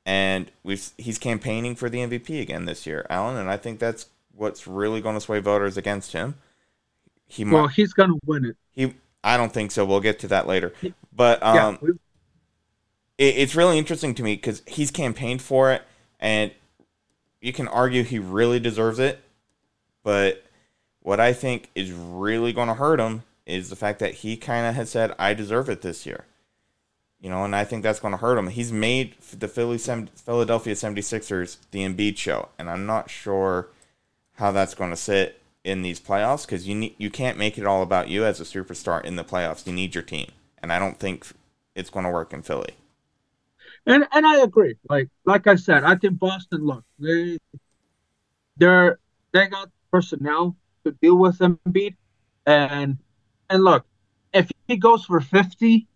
[0.05, 4.07] And we've he's campaigning for the MVP again this year, Alan, and I think that's
[4.35, 6.35] what's really going to sway voters against him.
[7.27, 8.57] He might Well, he's gonna win it.
[8.73, 9.85] he, I don't think so.
[9.85, 10.73] We'll get to that later.
[11.15, 11.91] But um, yeah.
[13.19, 15.83] it, it's really interesting to me because he's campaigned for it,
[16.21, 16.53] and
[17.41, 19.21] you can argue he really deserves it.
[20.03, 20.45] But
[21.01, 24.67] what I think is really going to hurt him is the fact that he kind
[24.67, 26.27] of has said, "I deserve it this year."
[27.21, 28.49] You know, and I think that's going to hurt him.
[28.49, 33.69] He's made the Philly Philadelphia 76ers the Embiid show, and I'm not sure
[34.35, 37.83] how that's going to sit in these playoffs because you you can't make it all
[37.83, 39.67] about you as a superstar in the playoffs.
[39.67, 40.31] You need your team,
[40.63, 41.27] and I don't think
[41.75, 42.75] it's going to work in Philly.
[43.87, 44.77] And and I agree.
[44.89, 46.65] Like like I said, I think Boston.
[46.65, 47.39] Look, they
[48.57, 48.99] they're
[49.33, 51.97] they got personnel to deal with Embiid,
[52.47, 52.99] and
[53.49, 53.87] and look,
[54.33, 55.89] if he goes for fifty,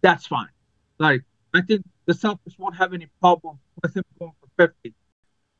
[0.00, 0.48] that's fine.
[0.98, 1.22] Like
[1.54, 4.94] I think the Celtics won't have any problem with him going for fifty.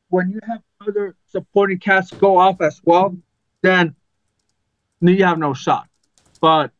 [0.09, 3.17] When you have other supporting casts go off as well,
[3.61, 3.95] then
[5.01, 5.87] you have no shot.
[6.39, 6.71] But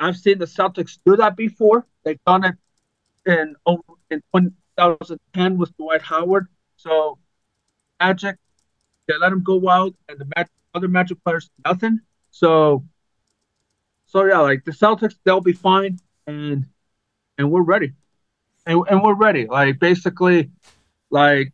[0.00, 1.86] I've seen the Celtics do that before.
[2.02, 2.56] They've done it
[3.26, 3.54] in
[4.10, 6.48] in 2010 with Dwight Howard.
[6.76, 7.18] So
[8.00, 8.36] Magic,
[9.08, 12.00] they let him go wild, and the Mag- other Magic players nothing.
[12.30, 12.84] So,
[14.06, 16.66] so yeah, like the Celtics, they'll be fine, and
[17.38, 17.92] and we're ready,
[18.66, 19.46] and and we're ready.
[19.46, 20.50] Like basically,
[21.10, 21.52] like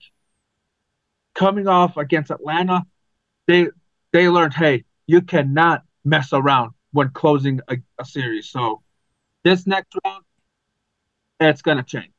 [1.34, 2.84] coming off against Atlanta,
[3.46, 3.68] they
[4.12, 8.48] they learned, hey, you cannot mess around when closing a, a series.
[8.50, 8.82] So
[9.44, 10.24] this next round,
[11.48, 12.12] it's gonna change.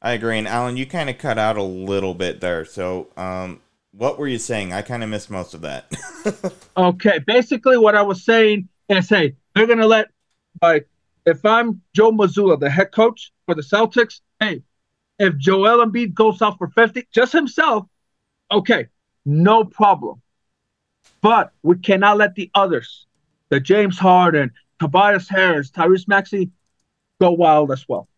[0.00, 0.38] I agree.
[0.38, 2.64] And Alan, you kind of cut out a little bit there.
[2.64, 3.60] So, um,
[3.92, 4.72] what were you saying?
[4.72, 5.92] I kind of missed most of that.
[6.76, 10.08] Okay, basically what I was saying is, hey, they're gonna let
[10.62, 10.88] like
[11.26, 14.62] if I'm Joe Mazzulla, the head coach for the Celtics, Hey,
[15.18, 17.86] if Joel Embiid goes out for 50, just himself,
[18.50, 18.86] okay,
[19.24, 20.22] no problem.
[21.20, 23.06] But we cannot let the others,
[23.48, 26.50] the James Harden, Tobias Harris, Tyrese Maxey,
[27.20, 28.08] go wild as well.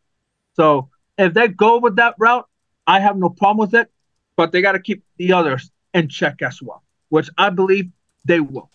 [0.54, 2.46] So if they go with that route,
[2.86, 3.90] I have no problem with it.
[4.36, 7.90] But they got to keep the others in check as well, which I believe
[8.24, 8.70] they will.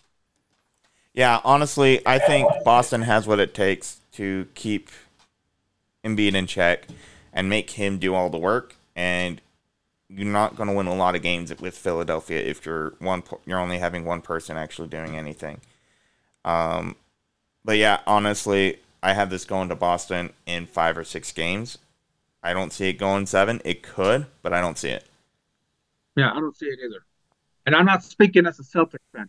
[1.12, 4.90] Yeah, honestly, I think Boston has what it takes to keep
[6.04, 6.86] Embiid in check
[7.32, 8.76] and make him do all the work.
[8.94, 9.40] And
[10.08, 13.58] you're not going to win a lot of games with Philadelphia if you're one you're
[13.58, 15.60] only having one person actually doing anything.
[16.44, 16.96] Um,
[17.64, 21.78] but yeah, honestly, I have this going to Boston in five or six games.
[22.42, 23.60] I don't see it going seven.
[23.64, 25.04] It could, but I don't see it.
[26.16, 27.04] Yeah, I don't see it either.
[27.66, 29.28] And I'm not speaking as a Celtic fan.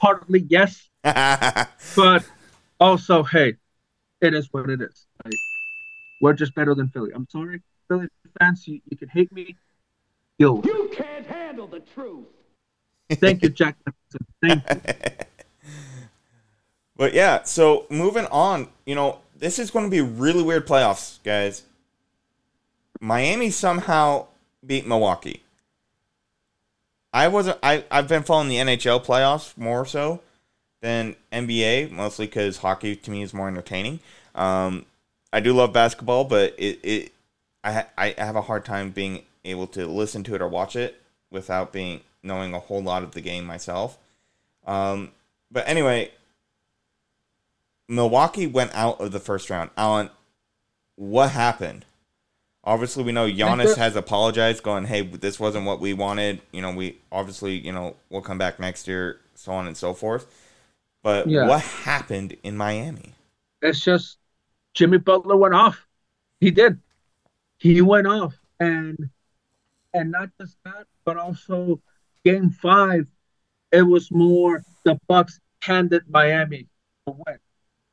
[0.00, 2.24] Partly yes, but
[2.80, 3.54] also hey,
[4.20, 5.06] it is what it is.
[5.24, 5.34] Like,
[6.20, 7.12] we're just better than Philly.
[7.14, 8.08] I'm sorry, Philly
[8.40, 8.66] fans.
[8.66, 9.56] You, you can hate me.
[10.38, 10.60] Yo.
[10.62, 12.26] You can't handle the truth.
[13.10, 13.76] Thank you, Jack.
[14.42, 15.24] Thank you.
[16.98, 21.22] but yeah, so moving on, you know, this is going to be really weird playoffs,
[21.22, 21.62] guys.
[23.00, 24.26] Miami somehow
[24.66, 25.42] beat Milwaukee.
[27.12, 27.58] I wasn't.
[27.62, 30.20] I I've been following the NHL playoffs more so
[30.80, 34.00] than NBA, mostly because hockey to me is more entertaining.
[34.34, 34.84] Um,
[35.32, 37.12] I do love basketball, but it, it
[37.64, 41.00] I I have a hard time being able to listen to it or watch it
[41.30, 43.96] without being knowing a whole lot of the game myself.
[44.66, 45.12] Um,
[45.50, 46.10] but anyway,
[47.88, 49.70] Milwaukee went out of the first round.
[49.76, 50.10] Alan,
[50.96, 51.84] what happened?
[52.64, 56.72] Obviously, we know Giannis has apologized, going, "Hey, this wasn't what we wanted." You know,
[56.72, 60.26] we obviously, you know, we'll come back next year, so on and so forth.
[61.02, 61.48] But yeah.
[61.48, 63.14] what happened in Miami?
[63.62, 64.18] It's just
[64.74, 65.86] Jimmy Butler went off.
[66.40, 66.78] He did.
[67.58, 69.08] He went off, and
[69.94, 71.80] and not just that, but also
[72.24, 73.06] game five,
[73.72, 76.66] it was more the Bucks handed Miami
[77.06, 77.38] the win.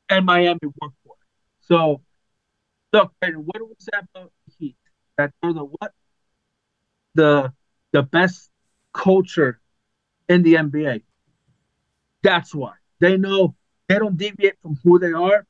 [0.08, 1.26] And Miami worked for it.
[1.62, 2.02] So
[2.92, 4.76] look, and what we say about the Heat?
[5.18, 5.92] That they're the what?
[7.14, 7.52] The
[7.92, 8.50] the best
[8.92, 9.60] culture
[10.28, 11.02] in the NBA.
[12.22, 12.74] That's why.
[13.00, 13.54] They know
[13.88, 15.46] they don't deviate from who they are.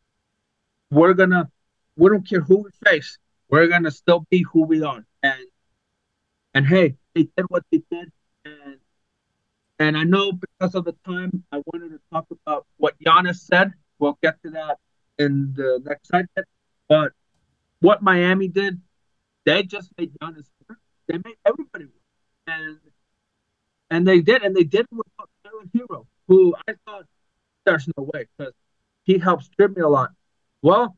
[0.90, 1.50] We're gonna
[1.96, 3.18] we don't care who we face.
[3.48, 5.04] We're gonna still be who we are.
[5.22, 5.40] And
[6.54, 8.12] and hey, they did what they did,
[8.44, 8.78] and
[9.78, 13.72] and I know because of the time, I wanted to talk about what Giannis said.
[13.98, 14.78] We'll get to that
[15.18, 16.46] in the next segment.
[16.88, 17.12] But
[17.80, 18.80] what Miami did,
[19.44, 20.78] they just made Giannis work.
[21.08, 21.94] They made everybody work,
[22.46, 22.78] and
[23.90, 27.06] and they did, and they did without Tyler Herro, who I thought
[27.64, 28.52] there's no way because
[29.04, 30.10] he helps Jimmy a lot.
[30.62, 30.96] Well,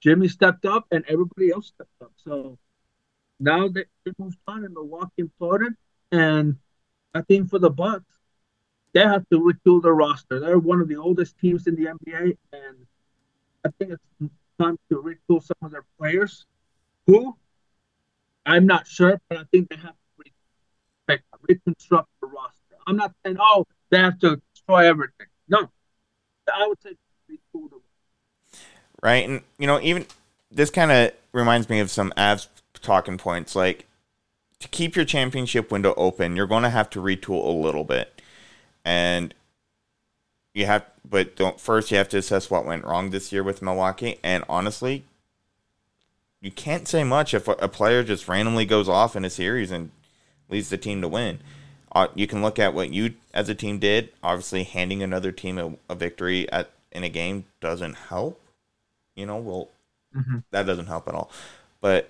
[0.00, 2.12] Jimmy stepped up, and everybody else stepped up.
[2.16, 2.58] So
[3.40, 5.74] now they, they moved on and Milwaukee imploded.
[6.12, 6.56] And
[7.14, 8.17] I think for the Bucks,
[8.92, 10.40] they have to retool their roster.
[10.40, 12.86] They're one of the oldest teams in the NBA, and
[13.64, 16.46] I think it's time to retool some of their players.
[17.06, 17.36] Who?
[18.46, 20.30] I'm not sure, but I think they have to
[21.08, 22.76] re- reconstruct the roster.
[22.86, 25.26] I'm not saying, oh, they have to destroy everything.
[25.48, 25.68] No,
[26.52, 26.96] I would say
[27.30, 27.80] retool the
[29.02, 29.28] right?
[29.28, 30.06] And you know, even
[30.50, 32.48] this kind of reminds me of some Avs
[32.80, 33.54] talking points.
[33.54, 33.86] Like
[34.60, 38.17] to keep your championship window open, you're going to have to retool a little bit,
[38.88, 39.34] and
[40.54, 40.86] you have.
[41.08, 44.18] But don't first you have to assess what went wrong this year with Milwaukee.
[44.22, 45.04] And honestly,
[46.40, 49.90] you can't say much if a, player just randomly goes off in a series and
[50.48, 51.40] leads the team to win.
[51.92, 54.10] Uh, you can look at what you as a team did.
[54.22, 58.40] Obviously, handing another team a, a victory at in a game doesn't help.
[59.14, 59.68] You know, well,
[60.16, 60.38] mm-hmm.
[60.50, 61.30] that doesn't help at all.
[61.80, 62.08] But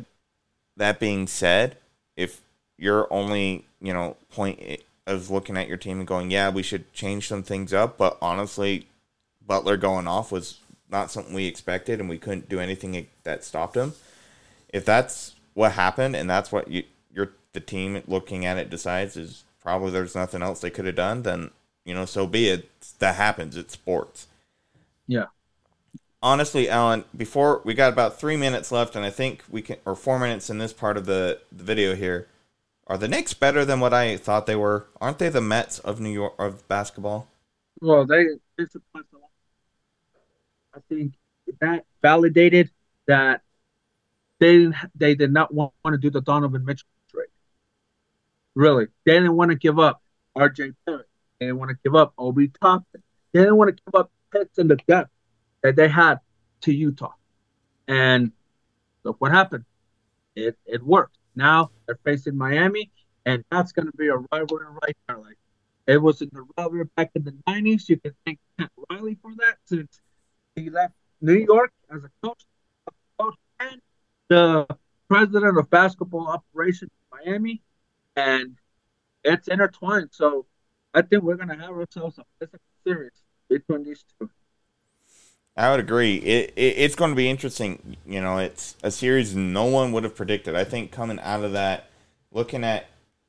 [0.77, 1.77] that being said,
[2.17, 2.41] if
[2.77, 4.61] you're only, you know, point
[5.09, 8.19] of looking at your team and going, yeah, we should change some things up, but
[8.21, 8.87] honestly,
[9.45, 13.77] Butler going off was not something we expected, and we couldn't do anything that stopped
[13.77, 13.95] him.
[14.69, 19.17] If that's what happened, and that's what you, you're the team looking at it decides
[19.17, 21.51] is probably there's nothing else they could have done, then
[21.85, 22.69] you know, so be it.
[22.99, 23.57] That happens.
[23.57, 24.27] It's sports.
[25.07, 25.27] Yeah
[26.23, 29.95] honestly, Alan, before we got about three minutes left, and I think we can, or
[29.95, 32.29] four minutes in this part of the, the video here.
[32.89, 34.87] Are the Knicks better than what I thought they were?
[34.99, 37.29] Aren't they the Mets of New York of basketball?
[37.83, 38.25] Well, they
[38.57, 39.31] they surprised a lot.
[40.75, 41.13] I think
[41.61, 42.71] that validated
[43.07, 43.43] that
[44.39, 47.27] they they did not want, want to do the Donovan Mitchell trade.
[48.55, 50.03] Really, they didn't want to give up
[50.35, 50.73] R.J.
[50.87, 51.09] Barrett.
[51.39, 53.03] They didn't want to give up Obi Toppin.
[53.33, 55.11] They didn't want to give up picks in the depth
[55.63, 56.21] that they had
[56.63, 57.13] to Utah.
[57.87, 58.33] And
[59.05, 59.67] look what happened.
[60.35, 61.18] it it worked.
[61.39, 62.91] Now they're facing Miami,
[63.25, 65.19] and that's going to be a rivalry right there.
[65.19, 65.39] Like
[65.87, 67.89] it was in the rivalry back in the '90s.
[67.89, 70.01] You can thank Pat Riley for that since
[70.57, 72.43] he left New York as a coach,
[73.21, 73.81] coach and
[74.29, 74.67] the
[75.09, 77.63] president of basketball operations in Miami,
[78.17, 78.59] and
[79.23, 80.09] it's intertwined.
[80.11, 80.47] So
[80.93, 84.29] I think we're going to have ourselves a physical series between these two.
[85.59, 86.17] I would agree.
[86.17, 87.97] It, it, it's going to be interesting.
[88.07, 90.55] You know, it's a series no one would have predicted.
[90.55, 91.91] I think coming out of that,
[92.33, 92.87] looking at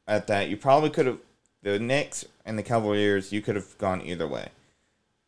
[0.07, 1.17] at that, you probably could have
[1.63, 3.31] the Knicks and the Cavaliers.
[3.33, 4.49] You could have gone either way.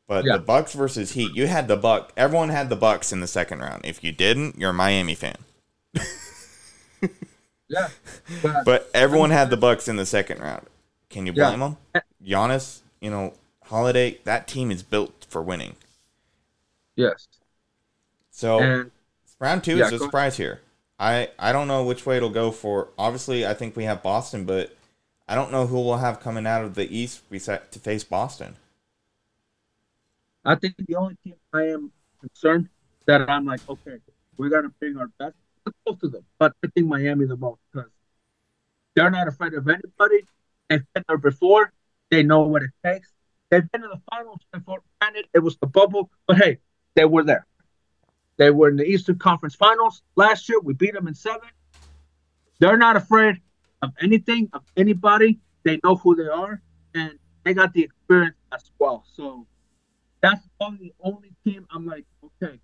[0.07, 0.33] But Yeah.
[0.37, 2.13] the Bucks versus Heat, you had the Buck.
[2.15, 3.85] Everyone had the Bucks in the second round.
[3.85, 5.35] If you didn't, you're a Miami fan.
[7.69, 7.87] Yeah,
[8.41, 10.67] but, But everyone had the Bucks in the second round.
[11.09, 11.47] Can you Yeah.
[11.55, 11.77] blame them?
[12.23, 13.33] Giannis, you know,
[13.63, 14.19] Holiday.
[14.25, 15.75] That team is built for winning.
[16.95, 17.27] Yes,
[18.31, 18.91] So and
[19.39, 20.61] Round two Yeah, is a surprise here.
[20.99, 22.89] I, I don't know which way it'll go for.
[22.97, 24.75] Obviously, I think we have Boston, but
[25.27, 28.57] I don't know who we'll have coming out of the East to face Boston.
[30.45, 32.69] I think the only team I am concerned
[33.07, 33.97] that I'm like, okay,
[34.37, 35.35] we got to bring our best.
[35.85, 37.91] Both of them, but I think Miami the most because
[38.95, 40.25] they're not afraid of anybody.
[40.69, 41.71] They've been there before.
[42.09, 43.11] They know what it takes.
[43.49, 44.81] They've been in the finals before.
[44.99, 46.59] Granted, it was the bubble, but hey,
[46.95, 47.45] they were there.
[48.37, 50.59] They were in the Eastern Conference Finals last year.
[50.59, 51.49] We beat them in seven.
[52.59, 53.41] They're not afraid
[53.81, 55.39] of anything, of anybody.
[55.63, 56.61] They know who they are,
[56.95, 57.13] and
[57.43, 59.03] they got the experience as well.
[59.13, 59.47] So
[60.21, 62.59] that's the only team I'm like, okay,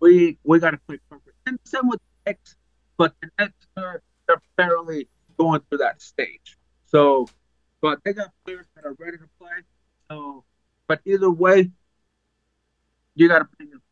[0.00, 1.36] we we got to play perfect.
[1.46, 2.56] And same with the Knicks,
[2.96, 6.58] but the Knicks are they're barely going through that stage.
[6.86, 7.28] So,
[7.80, 9.50] but they got players that are ready to play.
[10.10, 10.44] So,
[10.86, 11.70] but either way,
[13.14, 13.82] you got to them.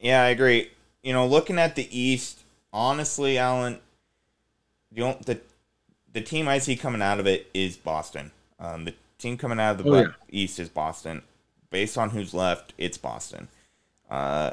[0.00, 0.70] Yeah, I agree.
[1.02, 2.40] You know, looking at the East,
[2.72, 3.78] honestly, Alan,
[4.92, 5.40] the the
[6.12, 8.30] the team I see coming out of it is Boston.
[8.60, 11.22] Um, the team coming out of the Oh, Bu- East is Boston.
[11.70, 13.48] Based on who's left, it's Boston.
[14.08, 14.52] Uh,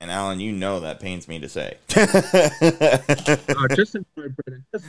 [0.00, 1.78] and Alan, you know that pains me to say.
[1.96, 4.28] Uh, just enjoy.
[4.28, 4.84] Just, just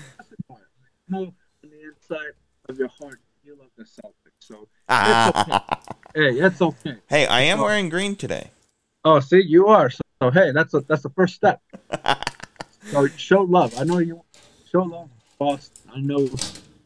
[0.49, 0.59] enjoy.
[0.59, 0.67] it.
[1.07, 1.33] Know on
[1.63, 2.33] the inside
[2.67, 4.33] of your heart, you love the Celtics.
[4.39, 4.67] So.
[6.15, 6.95] hey, it's okay.
[7.07, 8.49] hey, I am wearing green today.
[9.03, 9.89] Oh, see, you are.
[9.89, 11.61] So, so hey, that's a, that's the first step.
[12.91, 13.77] so show love.
[13.77, 14.23] I know you
[14.71, 15.69] show love, boss.
[15.93, 16.27] I know,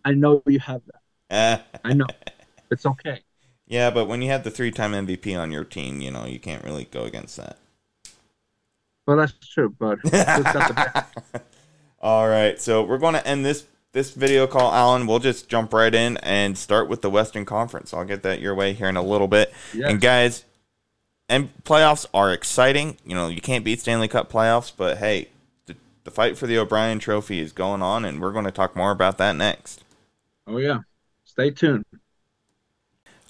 [0.04, 0.82] I know you have
[1.30, 1.66] that.
[1.86, 2.08] I know.
[2.72, 3.22] It's okay.
[3.68, 6.64] yeah, but when you have the three-time MVP on your team, you know you can't
[6.64, 7.58] really go against that.
[9.06, 11.46] Well, that's true, but who's got the best?
[12.02, 15.08] All right, so we're going to end this this video call, Alan.
[15.08, 17.94] We'll just jump right in and start with the Western Conference.
[17.94, 19.54] I'll get that your way here in a little bit.
[19.74, 19.92] Yes.
[19.92, 20.46] And guys,
[21.28, 22.98] and playoffs are exciting.
[23.06, 25.30] You know, you can't beat Stanley Cup playoffs, but hey,
[25.66, 28.76] the, the fight for the O'Brien Trophy is going on, and we're going to talk
[28.76, 29.84] more about that next.
[30.48, 30.80] Oh yeah.
[31.24, 31.86] Stay tuned.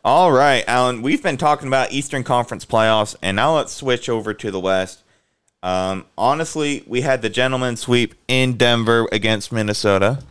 [0.03, 4.33] All right, Alan, we've been talking about Eastern Conference playoffs, and now let's switch over
[4.33, 5.03] to the West.
[5.61, 10.23] Um, honestly, we had the gentleman sweep in Denver against Minnesota.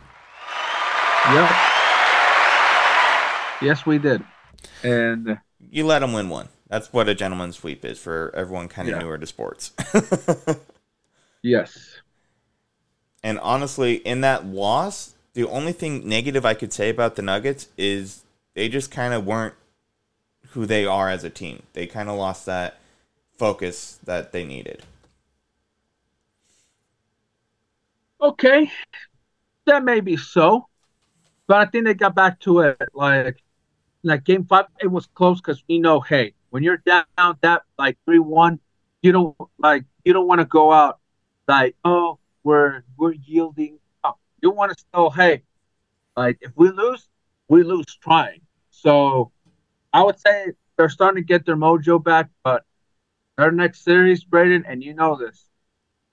[1.25, 1.49] Yep.
[3.61, 4.23] Yes, we did.
[4.83, 5.35] And uh,
[5.69, 6.47] You let them win one.
[6.69, 8.99] That's what a gentleman's sweep is for everyone kind of Yeah.
[9.01, 9.71] newer to sports.
[11.43, 11.99] yes.
[13.23, 17.67] and honestly, in that loss, the only thing negative I could say about the Nuggets
[17.77, 19.55] is they just kind of weren't
[20.51, 21.63] who they are as a team.
[21.73, 22.79] They kind of lost that
[23.37, 24.83] focus that they needed.
[28.21, 28.71] Okay.
[29.65, 30.68] That may be so.
[31.49, 33.41] But I think they got back to it like
[34.03, 37.05] like game five, it was close because we know, hey, when you're down
[37.41, 38.59] that like three one,
[39.01, 40.99] you don't like you don't want to go out
[41.47, 43.79] like, oh, we're we're yielding.
[44.43, 45.41] You want to still, hey,
[46.15, 47.09] like if we lose,
[47.47, 48.41] we lose trying.
[48.69, 49.31] So
[49.91, 52.63] I would say they're starting to get their mojo back, but
[53.39, 55.49] our next series, Braden, and you know this,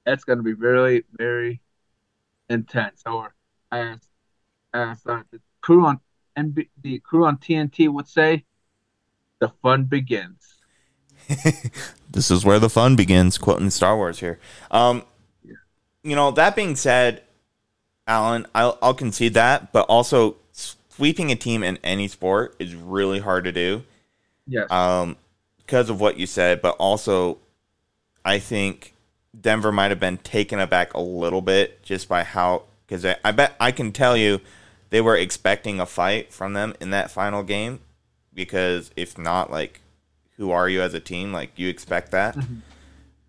[0.07, 1.61] it's gonna be very, very
[2.49, 3.03] intense.
[3.05, 3.35] Or
[3.71, 4.06] as
[4.77, 6.01] as uh, the crew on
[6.37, 8.45] NB, the crew on TNT would say,
[9.41, 10.59] the fun begins.
[12.11, 14.39] this is where the fun begins, quoting Star Wars here.
[14.71, 15.03] Um,
[16.03, 17.23] you know, that being said,
[18.07, 23.21] Alan, I'll, I'll concede that, but also sweeping a team in any sport is really
[23.21, 23.85] hard to do
[24.47, 24.71] Yes.
[24.71, 25.17] um,
[25.59, 27.39] because of what you said, but also
[28.25, 28.95] I think
[29.41, 33.33] Denver might have been taken aback a little bit just by how, because I, I
[33.33, 34.41] bet I can tell you
[34.91, 37.81] they were expecting a fight from them in that final game
[38.33, 39.81] because if not, like,
[40.37, 41.33] who are you as a team?
[41.33, 42.37] Like, you expect that.
[42.37, 42.57] Mm-hmm.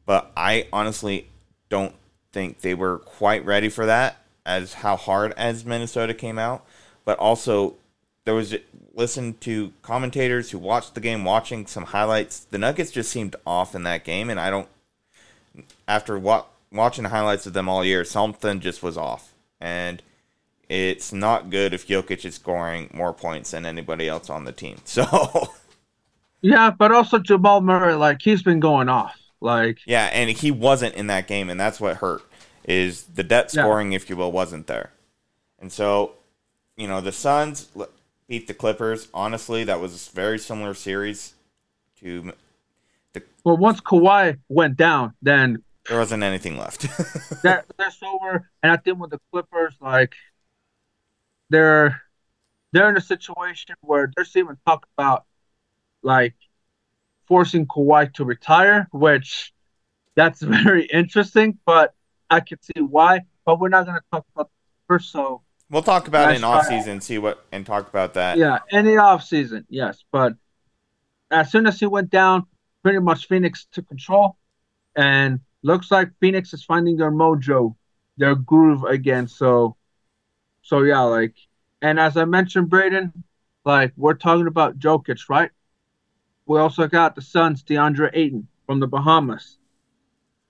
[0.05, 1.28] But I honestly
[1.70, 1.95] don't
[2.32, 6.66] think they were quite ready for that as how hard as Minnesota came out,
[7.03, 7.76] but also
[8.24, 8.55] there was
[8.93, 12.39] listen to commentators who watched the game, watching some highlights.
[12.39, 14.68] The Nuggets just seemed off in that game, and I don't.
[15.88, 20.01] After wa- watching the highlights of them all year, something just was off, and
[20.70, 24.78] it's not good if Jokic is scoring more points than anybody else on the team.
[24.86, 25.49] So.
[26.41, 29.15] Yeah, but also Jamal Murray, like he's been going off.
[29.41, 32.22] Like yeah, and he wasn't in that game, and that's what hurt.
[32.63, 33.63] Is the depth Yeah.
[33.63, 34.91] scoring, if you will, wasn't there,
[35.59, 36.13] and so
[36.76, 37.70] you know the Suns
[38.28, 39.07] beat the Clippers.
[39.13, 41.34] Honestly, that was a very similar series
[42.01, 42.34] to
[43.13, 46.82] the well, once Kawhi went down, then there wasn't anything left.
[47.43, 48.49] that that's over.
[48.63, 50.15] And I think with the Clippers, like
[51.49, 52.01] they're
[52.73, 55.25] they're in a situation where there's even talk about
[56.03, 56.35] like
[57.27, 59.53] forcing Kawhi to retire, which
[60.15, 61.57] that's very interesting.
[61.65, 61.93] But
[62.29, 63.21] I can see why.
[63.45, 64.49] But we're not going to talk about
[64.87, 68.37] first, so we'll talk about it in off season, see what, and talk about that.
[68.37, 70.03] yeah, in the off season, yes.
[70.11, 70.33] But
[71.31, 72.45] as soon as he went down,
[72.83, 74.37] pretty much Phoenix took control,
[74.97, 77.75] and looks like Phoenix is finding their mojo,
[78.17, 79.27] their groove again.
[79.27, 79.76] So,
[80.68, 81.34] so yeah, like,
[81.82, 83.24] and as I mentioned, Braden,
[83.63, 85.49] like we're talking about Jokic, right?
[86.45, 89.59] We also got the Suns, DeAndre Ayton from the Bahamas.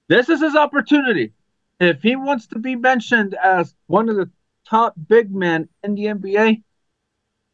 [0.08, 1.34] This is his opportunity.
[1.80, 4.32] If he wants to be mentioned as one of the
[4.68, 6.64] top big men in the NBA,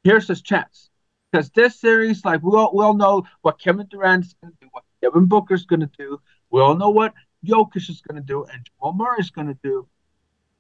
[0.06, 0.90] here's his chance.
[1.30, 4.70] Because this series, like we all, we all know what Kevin Durant's going to do,
[4.72, 6.18] what Devin Booker's going to do.
[6.50, 7.14] We all know what
[7.46, 9.86] Jokic is going to do and Jamal Murray's going to do.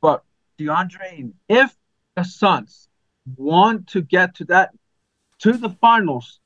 [0.01, 0.26] But
[0.60, 1.74] DeAndre, if
[2.16, 2.89] the Suns
[3.38, 4.72] want to get to that,
[5.39, 6.39] to the finals,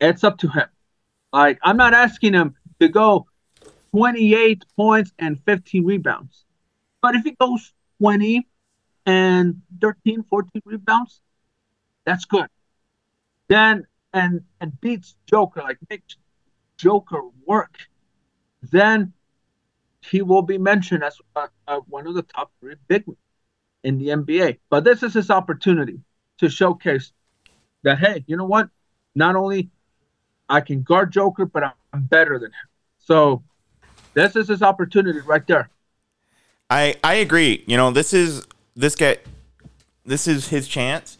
[0.00, 0.68] it's up to him.
[1.32, 3.26] Like, I'm not asking him to go
[3.92, 6.44] 28 points and 15 rebounds.
[7.00, 8.46] But if he goes 20
[9.06, 11.20] and 13, 14 rebounds,
[12.04, 12.46] that's good.
[13.48, 16.16] Then and and beats Joker, like makes
[16.76, 17.76] Joker work,
[18.62, 19.12] then
[20.00, 23.16] he will be mentioned as uh, uh, one of the top three big men
[23.84, 24.58] in the NBA.
[24.70, 26.00] But this is his opportunity
[26.38, 27.12] to showcase
[27.84, 28.68] that hey, you know what?
[29.14, 29.70] Not only
[30.48, 31.62] I can guard Joker, but
[31.92, 32.68] I'm, better than him.
[32.98, 33.44] So
[34.14, 35.70] this is his opportunity right there.
[36.68, 37.62] I I agree.
[37.66, 39.18] You know, this is this guy
[40.04, 41.18] this is his chance.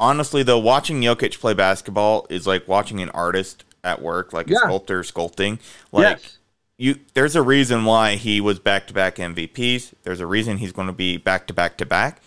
[0.00, 4.56] Honestly though, watching Jokic play basketball is like watching an artist at work, like Yeah.
[4.56, 5.58] a sculptor sculpting.
[5.92, 6.38] Like yes.
[6.78, 9.94] You there's a reason why he was back to back MVPs.
[10.02, 12.20] There's a reason he's going to be back to back to back.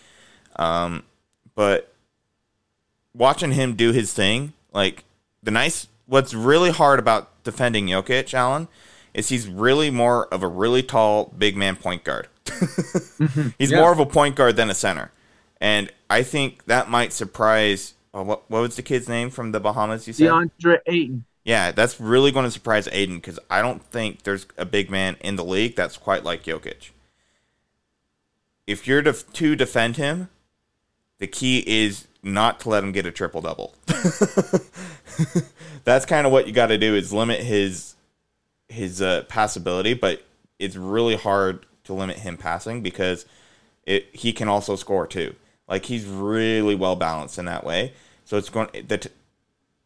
[0.56, 1.04] Um
[1.54, 1.92] but
[3.14, 5.04] watching him do his thing, like
[5.42, 8.68] the nice what's really hard about defending Jokic, Alan,
[9.14, 12.28] is he's really more of a really tall big man point guard.
[13.58, 13.80] he's Yeah.
[13.80, 15.10] more of a point guard than a center.
[15.60, 19.60] And I think that might surprise uh, what what was the kid's name from the
[19.60, 20.28] Bahamas you said?
[20.28, 21.24] DeAndre Ayton.
[21.50, 25.16] Yeah, that's really going to surprise Ayton because I don't think there's a big man
[25.20, 26.90] in the league that's quite like Jokic.
[28.68, 30.28] If you're to, to defend him,
[31.18, 33.74] the key is not to let him get a triple double.
[35.82, 37.96] that's kind of what you got to do is limit his
[38.68, 40.22] his uh, passability, but
[40.60, 43.26] it's really hard to limit him passing because
[43.86, 45.34] it he can also score too.
[45.66, 47.92] Like he's really well balanced in that way.
[48.24, 49.08] So it's going that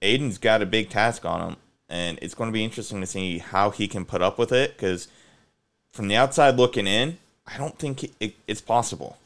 [0.05, 1.57] Ayton's got a big task on him,
[1.89, 4.77] and it's going to be interesting to see how he can put up with it.
[4.77, 5.09] Because
[5.93, 9.19] from the outside looking in, I don't think it, it, it's possible.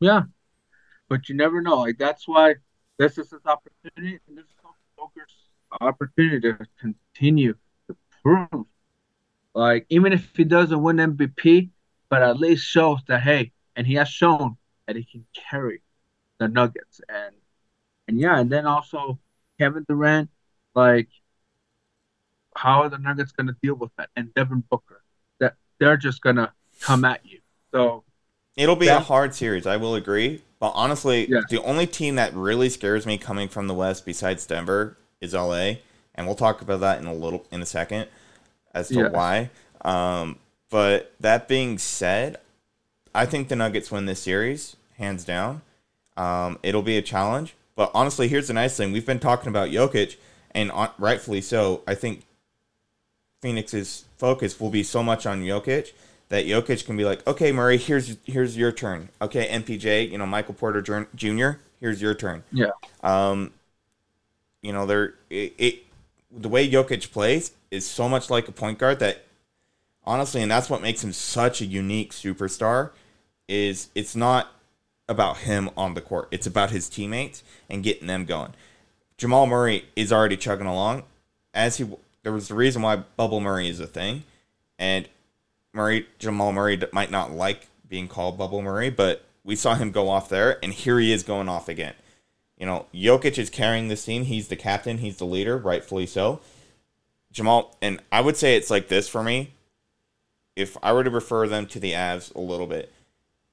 [0.00, 0.22] Yeah,
[1.08, 1.76] but you never know.
[1.76, 2.56] Like that's why
[2.98, 5.34] this is his opportunity, and this is also Joker's
[5.80, 7.54] opportunity to continue
[7.88, 8.66] to prove.
[9.54, 11.70] Like even if he doesn't win MVP,
[12.08, 14.56] but at least shows that hey, and he has shown
[14.86, 15.80] that he can carry
[16.38, 17.34] the Nuggets, and
[18.08, 19.18] and yeah, and then also
[19.58, 20.30] Kevin Durant,
[20.74, 21.08] like
[22.54, 24.10] how are the Nuggets gonna deal with that?
[24.16, 25.02] And Devin Booker,
[25.40, 27.40] that they're just gonna come at you.
[27.72, 28.04] So
[28.56, 28.96] It'll be Yeah.
[28.96, 30.42] a hard series, I will agree.
[30.58, 31.42] But honestly, Yeah.
[31.50, 35.82] the only team that really scares me coming from the West besides Denver is LA,
[36.14, 38.08] and we'll talk about that in a little in a second
[38.72, 39.08] as to Yeah.
[39.08, 39.50] why.
[39.82, 40.38] Um,
[40.70, 42.40] but that being said,
[43.14, 45.60] I think the Nuggets win this series hands down.
[46.16, 49.68] Um, it'll be a challenge, but honestly, here's the nice thing: we've been talking about
[49.68, 50.16] Jokic,
[50.52, 51.82] and on, rightfully so.
[51.86, 52.24] I think
[53.42, 55.92] Phoenix's focus will be so much on Jokic
[56.30, 59.10] that Jokic can be like, okay, Murray, here's here's your turn.
[59.22, 60.82] Okay, MPJ, you know, Michael Porter
[61.14, 61.60] Jr.
[61.80, 62.42] Here's your turn.
[62.50, 62.70] yeah,
[63.02, 63.52] Um,
[64.62, 65.82] you know, they're it, it
[66.30, 69.24] the way Jokic plays is so much like a point guard that
[70.04, 72.90] honestly, and that's what makes him such a unique superstar.
[73.48, 74.48] Is it's not
[75.08, 78.54] about him on the court; it's about his teammates and getting them going.
[79.18, 81.04] Jamal Murray is already chugging along,
[81.54, 81.86] as he
[82.22, 84.24] there was the reason why Bubble Murray is a thing,
[84.78, 85.08] and
[85.72, 90.08] Murray Jamal Murray might not like being called Bubble Murray, but we saw him go
[90.08, 91.94] off there, and here he is going off again.
[92.58, 94.24] You know, Jokic is carrying this team.
[94.24, 94.98] He's the captain.
[94.98, 96.40] He's the leader, rightfully so.
[97.30, 99.52] Jamal, and I would say it's like this for me.
[100.56, 102.92] If I were to refer them to the Avs a little bit,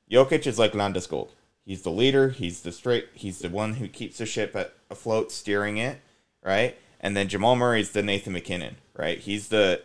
[0.09, 1.27] Jokic is like Landeskog.
[1.65, 2.29] He's the leader.
[2.29, 3.07] He's the straight.
[3.13, 6.01] He's the one who keeps the ship at, afloat, steering it,
[6.43, 6.77] right?
[6.99, 9.19] And then Jamal Murray's the Nathan MacKinnon, right?
[9.19, 9.81] He's the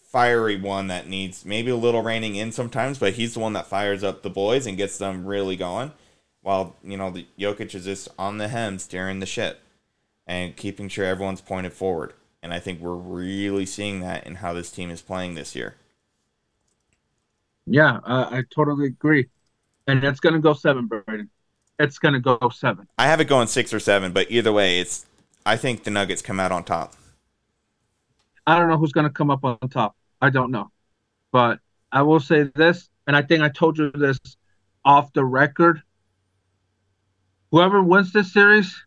[0.00, 3.66] fiery one that needs maybe a little reining in sometimes, but he's the one that
[3.66, 5.92] fires up the boys and gets them really going.
[6.42, 9.60] While you know the Jokic is just on the hem steering the ship
[10.26, 12.14] and keeping sure everyone's pointed forward.
[12.42, 15.74] And I think we're really seeing that in how this team is playing this year.
[17.66, 19.28] Yeah, uh, I totally agree.
[19.90, 21.28] And it's going to go seven, Braden.
[21.80, 22.86] It's going to go seven.
[22.96, 25.04] I have it going six or seven, but either way, it's.
[25.44, 26.94] I think the Nuggets come out on top.
[28.46, 29.96] I don't know who's going to come up on top.
[30.20, 30.70] I don't know.
[31.32, 31.58] But
[31.90, 34.18] I will say this, and I think I told you this
[34.84, 35.82] off the record.
[37.50, 38.84] Whoever wins this series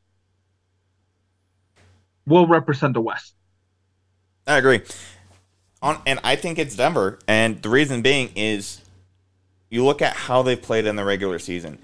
[2.26, 3.36] will represent the West.
[4.48, 4.82] I agree.
[5.82, 8.83] On and I think it's Denver, and the reason being is
[9.74, 11.80] you look at how they played in the regular season.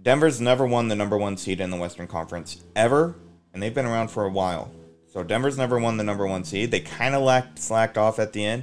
[0.00, 3.16] Denver's never won the number one seed in the Western Conference ever,
[3.52, 4.70] and they've been around for a while.
[5.12, 6.70] So Denver's never won the number one seed.
[6.70, 8.62] They kind of lacked slacked off at the end.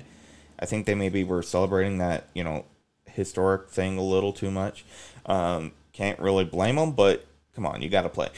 [0.58, 2.64] I think they maybe were celebrating that you know
[3.06, 4.86] historic thing a little too much.
[5.26, 8.30] Um, can't really blame them, but come on, you got to play.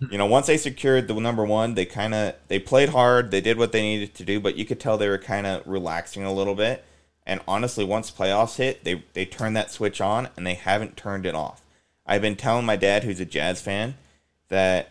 [0.10, 3.32] you know, once they secured the number one, they kind of they played hard.
[3.32, 5.62] They did what they needed to do, but you could tell they were kind of
[5.66, 6.86] relaxing a little bit.
[7.26, 11.26] And honestly, once playoffs hit, they they turned that switch on, and they haven't turned
[11.26, 11.62] it off.
[12.06, 13.94] I've been telling my dad, who's a Jazz fan,
[14.48, 14.90] that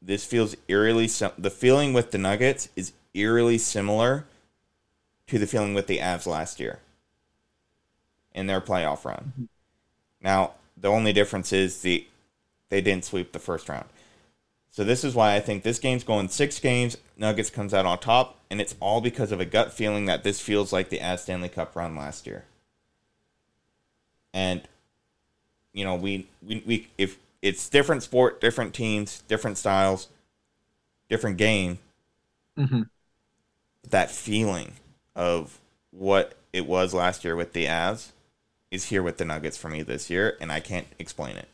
[0.00, 4.26] this feels eerily sim- the feeling with the Nuggets is eerily similar
[5.28, 6.80] to the feeling with the Avs last year
[8.32, 9.32] in their playoff run.
[9.32, 9.44] Mm-hmm.
[10.20, 12.06] Now, the only difference is the
[12.70, 13.86] they didn't sweep the first round.
[14.78, 16.96] So this is why I think this game's going six games.
[17.16, 20.40] Nuggets comes out on top, and it's all because of a gut feeling that this
[20.40, 22.44] feels like the Avs Stanley Cup run last year.
[24.32, 24.62] And
[25.72, 30.06] you know, we we, we if it's different sport, different teams, different styles,
[31.08, 31.80] different game.
[32.56, 32.82] Mm-hmm.
[33.90, 34.74] That feeling
[35.16, 35.58] of
[35.90, 38.12] what it was last year with the Avs
[38.70, 41.48] is here with the Nuggets for me this year, and I can't explain it.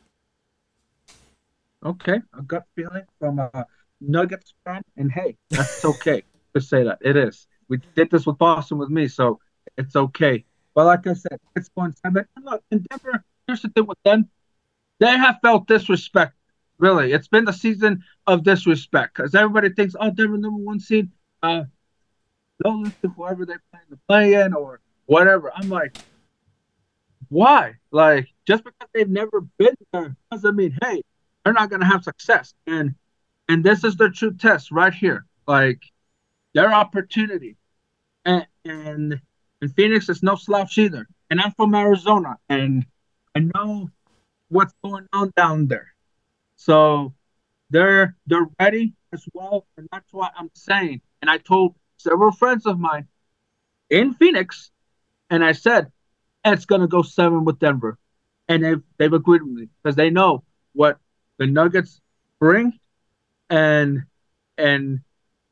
[1.85, 3.67] Okay, a gut feeling from a
[4.01, 6.23] Nuggets fan, and hey, that's okay
[6.55, 6.99] to say that.
[7.03, 7.47] It is.
[7.69, 9.39] We did this with Boston with me, so
[9.77, 10.45] it's okay.
[10.75, 12.25] But like I said, it's going seven.
[12.37, 14.31] And look, in Denver, here's the thing with them:
[14.99, 16.35] they have felt disrespect.
[16.79, 21.11] Really, it's been the season of disrespect because everybody thinks, oh, Denver number one seed.
[21.43, 21.65] Uh,
[22.63, 25.53] they'll lose to whoever they plan to play in or whatever.
[25.55, 25.99] I'm like,
[27.29, 27.75] why?
[27.91, 31.03] Like, just because they've never been there doesn't mean, hey,
[31.45, 32.55] they're not gonna have success.
[32.67, 32.95] And
[33.49, 35.27] and this is the true test right here.
[35.47, 35.83] Like
[36.55, 37.57] their opportunity.
[38.25, 39.21] And and
[39.61, 41.07] and Phoenix is no slouch either.
[41.31, 42.87] And I'm from Arizona and
[43.35, 43.91] I know
[44.49, 45.95] what's going on down there.
[46.57, 47.15] So
[47.71, 51.01] they're they're ready as well, and that's what I'm saying.
[51.21, 53.09] And I told several friends of mine
[53.91, 54.71] in Phoenix,
[55.31, 55.91] and I said
[56.45, 57.99] it's gonna go seven with Denver,
[58.49, 60.99] and they've they've agreed with me because they know what
[61.39, 62.01] the Nuggets
[62.39, 62.79] bring,
[63.51, 64.05] and
[64.59, 65.01] and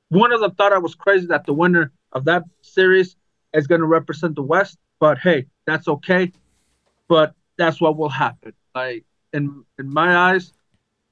[0.09, 3.16] one of them thought I was crazy that the winner of that series
[3.53, 6.33] is gonna represent the West, but hey, that's okay.
[7.09, 8.53] But that's what will happen.
[8.74, 10.53] Like in in my eyes,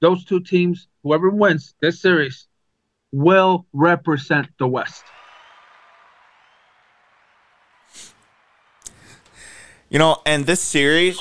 [0.00, 2.46] those two teams, whoever wins this series,
[3.12, 5.04] will represent the West.
[9.88, 11.18] You know, and this series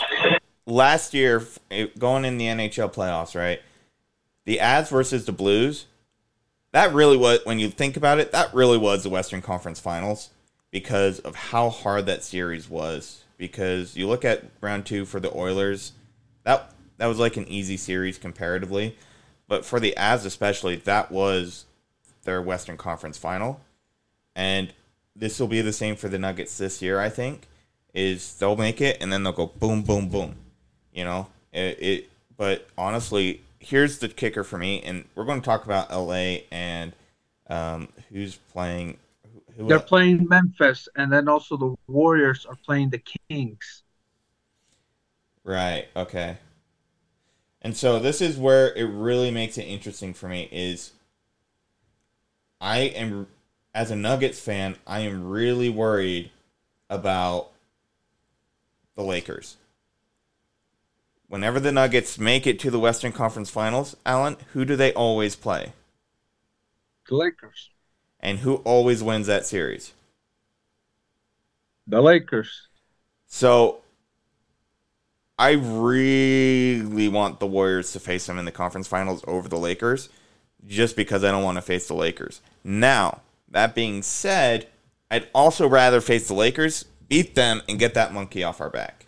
[0.69, 3.61] last year, eh, going in the NHL playoffs, right?
[4.45, 5.85] The Avs versus the Blues.
[6.71, 10.29] That really was, when you think about it, that really was the Western Conference Finals
[10.71, 13.23] because of how hard that series was.
[13.37, 15.93] Because you look at round two for the Oilers,
[16.43, 18.97] that that was like an easy series comparatively,
[19.47, 21.65] but for the Avs especially, that was
[22.23, 23.61] their Western Conference Final,
[24.35, 24.73] and
[25.15, 26.99] this will be the same for the Nuggets this year.
[26.99, 27.47] I think
[27.93, 30.35] is they'll make it and then they'll go boom, boom, boom.
[30.99, 31.81] You know it.
[31.81, 36.39] it but honestly, here's the kicker for me, and we're going to talk about LA
[36.51, 36.91] and
[37.49, 38.97] um, who's playing
[39.55, 43.83] Who They're playing Memphis, and then also the Warriors are playing the Kings.
[45.45, 45.87] Right.
[45.95, 46.37] Okay.
[47.61, 50.91] And so this is where it really makes it interesting for me is
[52.59, 53.27] I am
[53.73, 56.31] as a Nuggets fan, I am really worried
[56.89, 57.51] about
[58.95, 59.55] the Lakers.
[61.29, 65.35] Whenever the Nuggets make it to the Western Conference Finals, Alan, who do they always
[65.35, 65.73] play?
[67.07, 67.69] The Lakers.
[68.19, 69.93] And who always wins that series?
[71.87, 72.67] The Lakers.
[73.27, 73.81] So
[75.37, 80.09] I really want the Warriors to face them in the conference finals over the Lakers
[80.67, 82.41] just because I don't want to face the Lakers.
[82.63, 84.67] Now, that being said,
[85.11, 89.05] I'd also rather face the Lakers, beat them, and get that monkey off our back.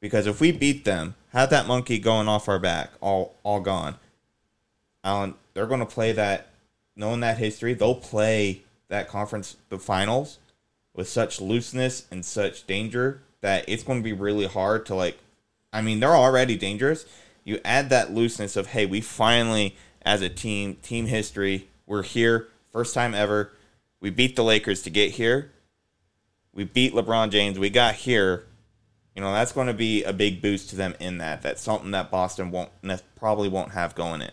[0.00, 3.96] Because if we beat them, have that monkey going off our back, all all gone.
[5.04, 6.48] Alan, they're going to play that,
[6.96, 10.38] knowing that history, they'll play that conference, the finals,
[10.94, 15.18] with such looseness and such danger that it's going to be really hard to like
[15.72, 17.06] I mean they're already dangerous.
[17.44, 22.48] You add that looseness of hey, we finally as a team, team history, we're here,
[22.72, 23.52] first time ever.
[24.00, 25.50] We beat the Lakers to get here.
[26.52, 27.58] We beat LeBron James.
[27.58, 28.44] We got here.
[29.18, 31.42] You know, that's going to be a big boost to them in that.
[31.42, 34.30] That's something that Boston won't ne- probably won't have going in.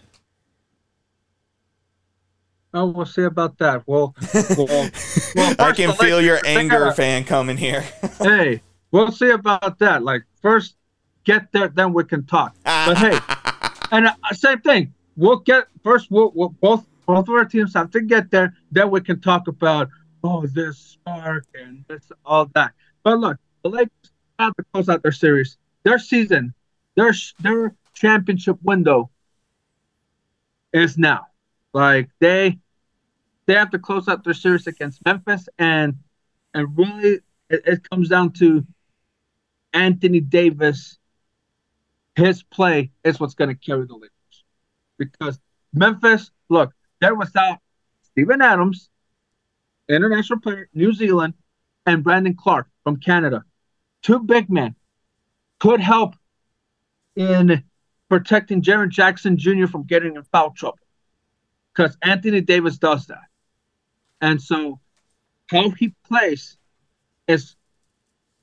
[2.72, 3.82] Oh, we'll see about that.
[3.88, 4.14] Well,
[4.56, 4.92] well,
[5.36, 7.84] well I can feel your anger fan coming here.
[8.20, 8.62] hey,
[8.92, 10.04] we'll see about that.
[10.04, 10.76] Like first,
[11.24, 12.56] get there, then we can talk.
[12.64, 13.18] But hey,
[13.92, 14.94] and uh, same thing.
[15.18, 16.12] We'll get first.
[16.12, 18.56] We'll, we'll both both of our teams have to get there.
[18.72, 19.90] Then we can talk about
[20.24, 22.74] oh this spark and this all that.
[23.02, 24.05] But look, the Lakers
[24.40, 25.58] have to close out their series.
[25.84, 26.54] Their season,
[26.96, 29.10] their their championship window
[30.74, 31.28] is now.
[31.74, 32.60] Like they
[33.46, 35.96] they have to close out their series against Memphis and
[36.54, 37.20] and really
[37.50, 38.66] it, it comes down to
[39.74, 40.98] Anthony Davis.
[42.16, 44.44] His play is what's going to carry the Lakers
[44.98, 45.40] because
[45.74, 47.60] Memphis, look, they're without
[48.04, 48.90] Steven Adams,
[49.90, 51.34] international player, New Zealand,
[51.86, 53.44] and Brandon Clarke from Canada.
[54.06, 54.76] Two big men
[55.60, 56.14] could help
[57.16, 57.64] in
[58.08, 59.66] protecting Jaren Jackson Jr.
[59.66, 60.78] from getting in foul trouble
[61.74, 63.24] because Anthony Davis does that.
[64.22, 64.80] And so
[65.50, 66.56] how he plays
[67.28, 67.56] is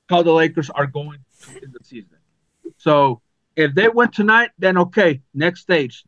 [0.09, 1.19] how the Lakers are going
[1.61, 2.17] in the season.
[2.75, 3.21] So
[3.55, 6.03] if they win tonight, then okay, next stage.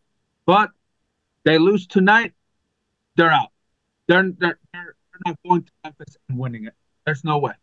[0.46, 0.72] But
[1.46, 2.34] they lose tonight,
[3.16, 3.54] they're out.
[4.08, 4.96] They're they're, they're
[5.26, 6.74] not going to Memphis and winning it.
[7.06, 7.54] There's no way.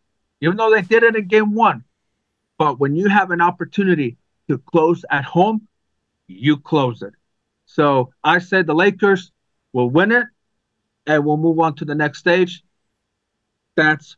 [0.43, 1.85] Even though they did it in game one.
[2.57, 4.17] But when you have an opportunity
[4.49, 5.69] to close at home,
[6.27, 7.13] you close it.
[7.65, 9.31] So I said the Lakers
[9.71, 10.25] will win it
[11.07, 12.61] and we'll move on to the next stage.
[13.77, 14.17] That's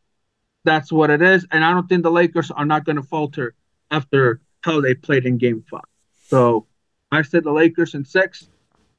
[0.64, 1.46] that's what it is.
[1.52, 3.54] And I don't think the Lakers are not going to falter
[3.92, 5.84] after how they played in game five.
[6.26, 6.66] So
[7.12, 8.48] I said the Lakers in six,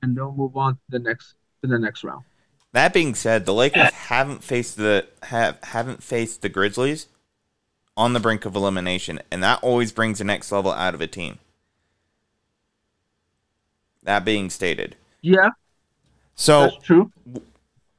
[0.01, 2.23] and they'll move on to the next to the next round.
[2.71, 7.07] That being said, the Lakers haven't faced the have haven't faced the Grizzlies
[7.97, 11.07] on the brink of elimination, and that always brings the next level out of a
[11.07, 11.39] team.
[14.03, 15.49] That being stated, Yeah,
[16.35, 17.11] so that's true.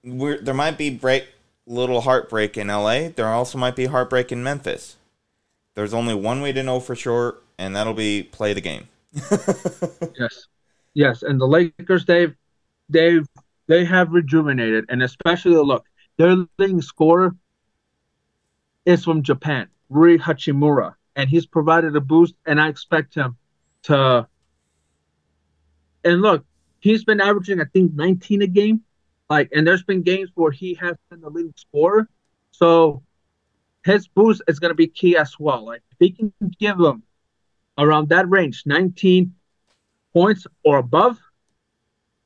[0.03, 1.27] we're, there might be break
[1.67, 3.09] little heartbreak in LA.
[3.09, 4.97] There also might be heartbreak in Memphis.
[5.75, 8.89] There's only one way to know for sure, and that'll be play the game.
[10.19, 10.47] Yes,
[10.95, 12.35] yes, and the Lakers they've
[12.89, 13.27] they've
[13.67, 15.85] they have rejuvenated, and especially look,
[16.17, 17.35] their leading scorer
[18.87, 23.37] is from Japan, Rui Hachimura, and he's provided a boost, and I expect him
[23.85, 24.29] to.
[26.05, 26.45] And look,
[26.81, 28.83] he's been averaging I think 19 a game,
[29.29, 32.09] like, and there's been games where he has been the leading scorer,
[32.51, 33.03] so
[33.85, 35.65] his boost is going to be key as well.
[35.65, 37.03] Like, if he can give them
[37.77, 39.35] around that range, 19
[40.13, 41.19] points or above,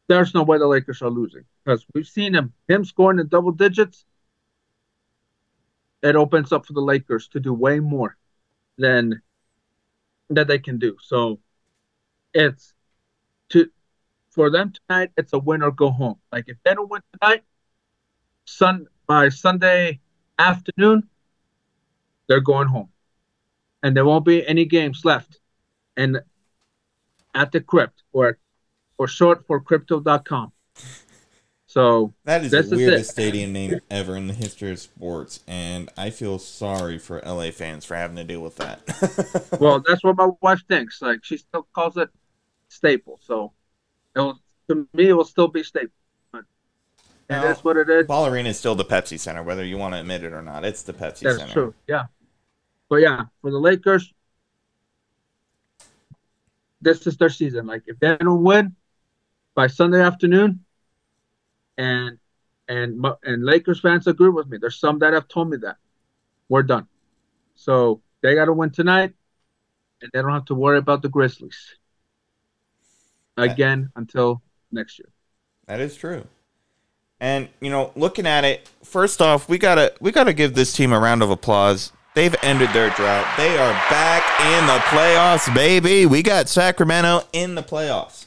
[0.09, 3.53] there's no way the Lakers are losing because we've seen him him scoring in double
[3.53, 4.05] digits.
[6.03, 8.17] It opens up for the Lakers to do way more
[8.77, 9.23] than
[10.31, 10.97] that they can do.
[11.01, 11.39] So
[12.35, 12.75] it's
[13.51, 13.71] to
[14.31, 15.11] for them tonight.
[15.17, 16.19] It's a win or go home.
[16.33, 17.45] Like if they don't win tonight,
[18.45, 20.01] sun by Sunday
[20.39, 21.09] afternoon,
[22.27, 22.89] they're going home,
[23.83, 25.39] and there won't be any games left.
[25.97, 26.21] And
[27.35, 28.39] at the crypt or
[28.99, 30.53] or short for crypto.com.
[31.73, 33.13] So That is the weirdest it.
[33.15, 37.87] stadium name ever in the history of sports, and I feel sorry for LA fans
[37.87, 39.57] for having to deal with that.
[39.59, 41.01] well that's what my wife thinks.
[41.01, 42.11] Like she still calls it
[42.69, 43.19] staple.
[43.23, 43.53] So
[44.15, 45.95] it will to me it will still be staple.
[46.31, 46.45] But
[47.31, 47.41] No.
[47.41, 48.07] That's what it is.
[48.07, 50.67] Ball Arena is still the Pepsi Center, whether you want to admit it or not.
[50.67, 51.53] It's the Pepsi That's Center.
[51.55, 51.75] true.
[51.89, 52.05] Yeah.
[52.91, 54.13] But yeah, for the Lakers,
[56.83, 57.67] this is their season.
[57.67, 58.77] Like if they don't win
[59.55, 60.67] by Sunday afternoon,
[61.83, 62.19] and
[62.69, 64.59] and and Lakers fans agree with me.
[64.59, 65.77] There's some that have told me that
[66.49, 66.87] we're done.
[67.55, 69.13] So they got to win tonight,
[70.01, 71.77] and they don't have to worry about the Grizzlies
[73.37, 75.09] again until next year.
[75.67, 76.27] That is true.
[77.21, 80.93] And you know, looking at it, first off, we gotta we gotta give this team
[80.93, 81.93] a round of applause.
[82.15, 83.27] They've ended their drought.
[83.39, 86.05] They are back in the playoffs, baby.
[86.05, 88.27] We got Sacramento in the playoffs.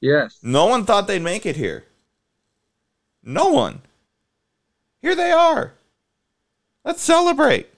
[0.00, 0.38] Yes.
[0.42, 1.84] No one thought they'd make it here.
[3.24, 3.80] No one.
[5.00, 5.72] Here they are.
[6.84, 7.68] Let's celebrate.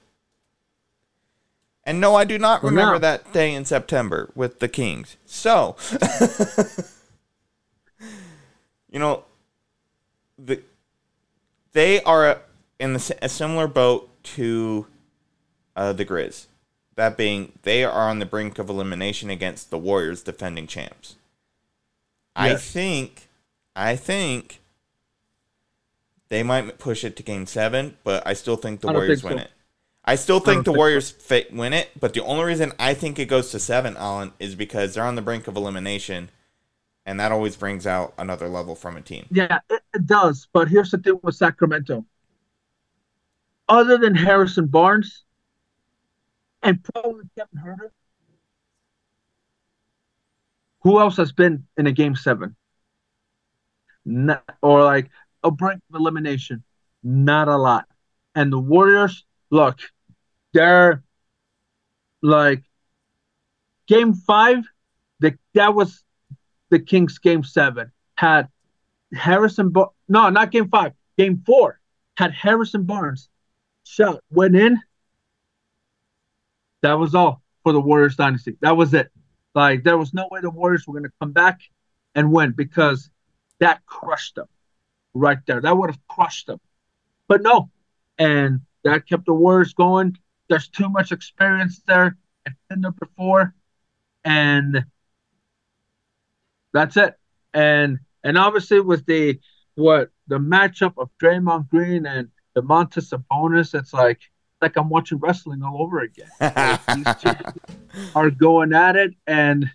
[1.85, 5.17] And no, I do not remember that day in September with the Kings.
[5.25, 5.77] So,
[8.91, 9.23] you know,
[10.37, 10.61] the
[11.73, 12.41] they are
[12.81, 14.87] in the, a similar boat to
[15.77, 16.47] uh, the Grizz.
[16.97, 21.17] That being, they are on the brink of elimination against the Warriors, defending champs.
[22.35, 23.29] I think,
[23.75, 24.61] I think
[26.29, 29.39] they might push it to Game Seven, but I still think the Warriors think win
[29.39, 29.45] so.
[29.45, 29.51] it.
[30.05, 30.79] I still think don't the think so.
[30.79, 34.33] Warriors fa- win it, but the only reason I think it goes to seven, Alan,
[34.39, 36.31] is because they're on the brink of elimination,
[37.05, 39.27] and that always brings out another level from a team.
[39.31, 40.49] Yeah, it, it does.
[40.53, 42.05] But here's the thing with Sacramento.
[43.69, 45.25] Other than Harrison Barnes
[46.63, 47.91] and probably Kevin Huerter,
[50.83, 52.55] who else has been in a game seven?
[54.05, 55.11] Not, or like
[55.47, 56.63] a brink of elimination?
[57.03, 57.87] Not a lot.
[58.35, 59.79] And the Warriors, look,
[60.53, 61.03] they're
[62.23, 62.63] like
[63.87, 64.65] game five,
[65.21, 66.03] the, that was
[66.71, 67.93] the Kings game seven.
[68.17, 68.49] Had
[69.15, 71.81] Harrison, Bar- no, not game five, game four,
[72.17, 73.29] had Harrison Barnes
[73.85, 74.81] shot, went in.
[76.83, 78.57] That was all for the Warriors dynasty.
[78.61, 79.11] That was it.
[79.55, 81.61] Like there was no way the Warriors were going to come back
[82.15, 83.11] and win because
[83.61, 84.49] that crushed them
[85.17, 85.61] right there.
[85.61, 86.61] That would have crushed them.
[87.29, 87.71] But no,
[88.19, 90.17] and that kept the Warriors going.
[90.49, 92.17] There's too much experience there.
[92.47, 93.55] I've been there before,
[94.25, 94.85] and
[96.73, 97.15] that's it.
[97.53, 99.41] And and obviously with the
[99.75, 104.21] what the matchup of Draymond Green and Domantas Sabonis, it's like
[104.61, 106.31] like I'm watching wrestling all over again.
[106.95, 107.31] These two
[108.15, 109.71] are going at it, and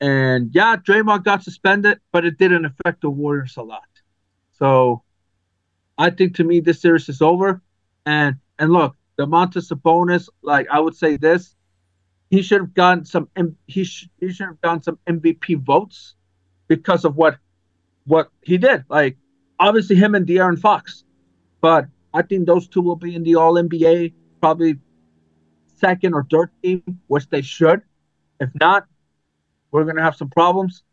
[0.00, 3.82] and yeah, Draymond got suspended, but it didn't affect the Warriors a lot.
[4.62, 5.02] So
[5.98, 7.60] I think to me this series is over.
[8.06, 11.56] And and look, Domantas Sabonis, like I would say this,
[12.30, 13.28] he should have gotten some
[13.66, 13.82] he
[14.20, 16.14] he should have gotten some MVP votes
[16.68, 17.38] because of what
[18.04, 18.84] what he did.
[18.88, 19.16] Like
[19.58, 21.02] obviously him and De'Aaron Fox,
[21.60, 24.78] but I think those two will be in the All NBA probably
[25.80, 27.82] second or third team, which they should.
[28.38, 28.86] If not,
[29.72, 30.84] we're gonna have some problems.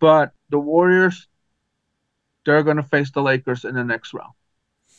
[0.00, 1.28] But the Warriors,
[2.44, 4.32] they're gonna face the Lakers in the next round,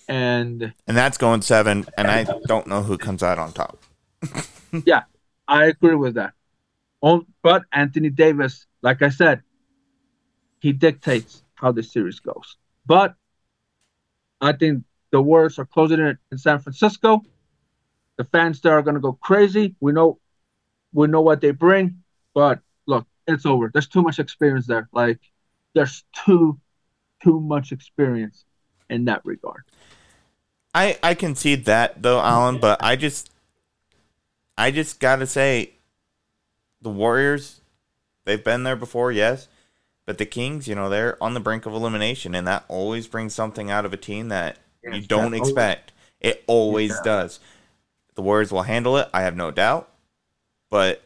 [0.08, 3.78] and and that's going seven, and I don't know who comes out on top.
[4.86, 5.04] Yeah,
[5.48, 6.34] I agree with that.
[7.42, 9.42] But Anthony Davis, like I said,
[10.60, 12.58] he dictates how the series goes.
[12.86, 13.16] But
[14.42, 17.24] I think the Warriors are closing it in San Francisco.
[18.18, 19.76] The fans there are going to go crazy.
[19.80, 20.20] We know,
[20.94, 22.04] we know what they bring.
[22.34, 23.70] But look, it's over.
[23.74, 24.90] There's too much experience there.
[24.92, 25.20] Like,
[25.74, 26.60] there's too,
[27.22, 28.46] too much experience
[28.90, 29.64] in that regard.
[30.74, 33.32] I I concede that though, Alan, but I just
[34.58, 35.72] I just gotta say
[36.82, 37.62] the Warriors,
[38.26, 39.48] they've been there before, yes.
[40.06, 43.34] But the Kings, you know, they're on the brink of elimination, and that always brings
[43.36, 45.92] something out of a team that you don't that always- expect.
[46.20, 47.02] It always Yeah.
[47.04, 47.40] does.
[48.16, 49.90] The Warriors will handle it, I have no doubt.
[50.70, 51.04] But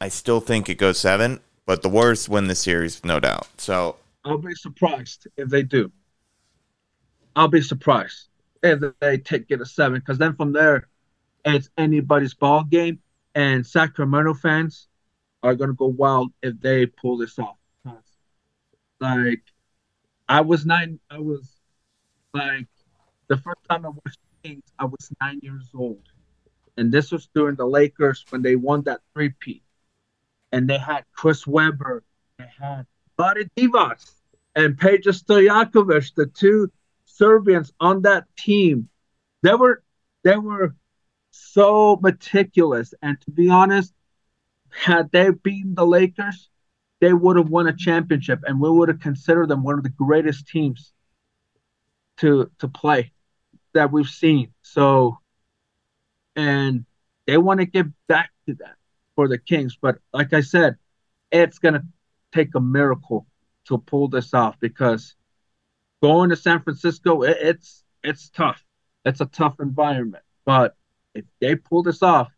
[0.00, 1.40] I still think it goes seven.
[1.66, 3.46] But the Warriors win the series, no doubt.
[3.58, 5.92] So I'll be surprised if they do.
[7.36, 8.28] I'll be surprised
[8.62, 10.88] if they take it a seven, because then from there,
[11.44, 13.00] it's anybody's ball game,
[13.34, 14.88] and Sacramento fans
[15.42, 17.56] are gonna go wild if they pull this off.
[19.00, 19.42] Like,
[20.26, 21.00] I was nine.
[21.10, 21.60] I was
[22.32, 22.68] like
[23.28, 26.08] the first time I watched Kings, I was nine years old,
[26.78, 29.62] and this was during the Lakers when they won that three-peat,
[30.52, 32.02] and they had Chris Webber,
[32.38, 32.86] they had
[33.16, 34.04] Buddy Divac
[34.54, 36.70] and Peja Stojakovic, the two
[37.04, 38.88] Serbians on that team,
[39.42, 39.82] they were
[40.22, 40.74] they were
[41.30, 42.94] so meticulous.
[43.02, 43.92] And to be honest,
[44.70, 46.48] had they beaten the Lakers,
[47.00, 49.90] they would have won a championship, and we would have considered them one of the
[49.90, 50.92] greatest teams
[52.18, 53.12] to to play
[53.74, 54.52] that we've seen.
[54.62, 55.18] So,
[56.34, 56.84] and
[57.26, 58.76] they want to get back to that
[59.14, 59.76] for the Kings.
[59.80, 60.76] But like I said,
[61.30, 61.84] it's gonna
[62.34, 63.26] take a miracle
[63.66, 65.14] to pull this off because
[66.02, 68.62] going to San Francisco, it, it's it's tough.
[69.04, 70.24] It's a tough environment.
[70.44, 70.76] But
[71.14, 72.30] if they pull this off,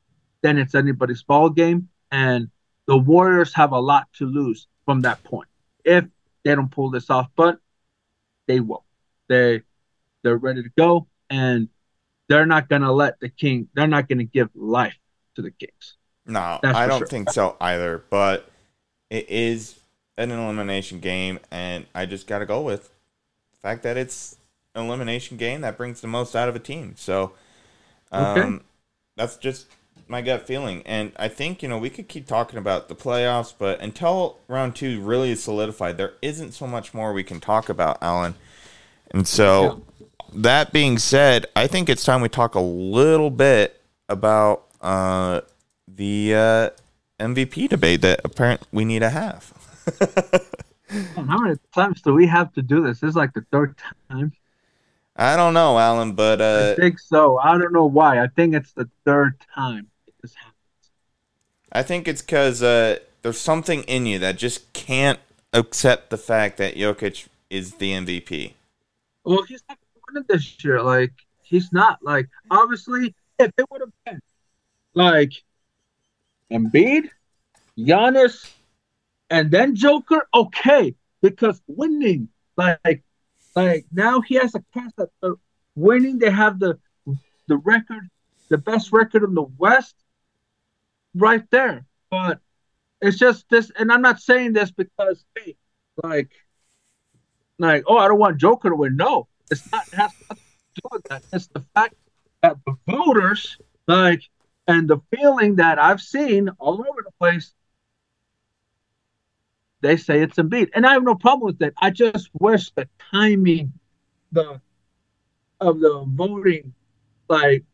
[0.43, 2.49] then it's anybody's ball game, and
[2.87, 5.49] the Warriors have a lot to lose from that point
[5.85, 6.05] if
[6.45, 7.29] they don't pull this off.
[7.35, 7.59] But
[8.47, 8.85] they will.
[9.29, 9.63] They
[10.23, 11.69] they're ready to go, and
[12.29, 13.69] they're not gonna let the king.
[13.75, 14.97] They're not gonna give life
[15.35, 15.97] to the Kings.
[16.27, 17.07] No, That's I don't sure.
[17.07, 18.03] think so either.
[18.11, 18.49] But
[19.11, 19.79] it is
[20.17, 22.85] an elimination game, and I just got to go with
[23.53, 24.37] the fact that it's
[24.75, 26.95] an elimination game that brings the most out of a team.
[26.97, 27.33] So,
[28.13, 28.65] um, Okay.
[29.17, 29.67] that's just
[30.09, 30.83] my gut feeling.
[30.87, 34.77] And I think you know we could keep talking about the playoffs, but until round
[34.77, 38.35] two really is solidified, there isn't so much more we can talk about, Alan.
[39.11, 39.83] And so,
[40.33, 45.41] that being said, I think it's time we talk a little bit about uh,
[45.89, 46.71] the uh,
[47.21, 49.53] MVP debate that apparently we need to have.
[51.17, 53.01] Man, How many times do we have to do this?
[53.01, 53.77] This is like the third
[54.09, 54.33] time.
[55.17, 57.39] I don't know, Alan, but I uh, think so.
[57.39, 58.23] I don't know why.
[58.23, 59.89] I think it's the third time
[60.21, 60.55] this happens.
[61.73, 65.19] I think it's because uh, there's something in you that just can't
[65.53, 68.53] accept the fact that Jokic is the MVP.
[69.25, 70.83] Well, he's not winning this year.
[70.83, 71.13] Like
[71.43, 71.99] he's not.
[72.03, 74.21] Like obviously, if it would have been
[74.95, 75.33] like
[76.51, 77.09] Embiid,
[77.79, 78.51] Giannis,
[79.31, 83.03] and then Joker, okay, because winning, like,
[83.55, 85.33] like now he has a cast that uh,
[85.75, 86.19] winning.
[86.19, 86.79] They have the
[87.49, 88.09] the record,
[88.49, 89.95] the best record in the West,
[91.15, 91.87] right there.
[92.11, 92.41] But
[93.01, 95.57] it's just this, and I'm not saying this because hey,
[96.03, 96.31] like
[97.59, 98.97] like, oh, I don't want Joker to win.
[98.97, 99.87] No, it's not.
[99.89, 101.23] It has nothing to do with that.
[101.33, 101.95] It's the fact
[102.43, 104.23] that the voters, like,
[104.67, 107.55] and the feeling that I've seen all over the place,
[109.81, 111.75] they say it's Embiid, and I have no problem with that.
[111.79, 113.73] I just wish the timing,
[114.33, 114.61] the
[115.61, 116.75] of the voting,
[117.29, 117.65] like,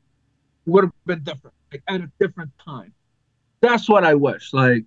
[0.66, 2.92] would have been different, like at a different time.
[3.60, 4.52] That's what I wish.
[4.52, 4.84] Like,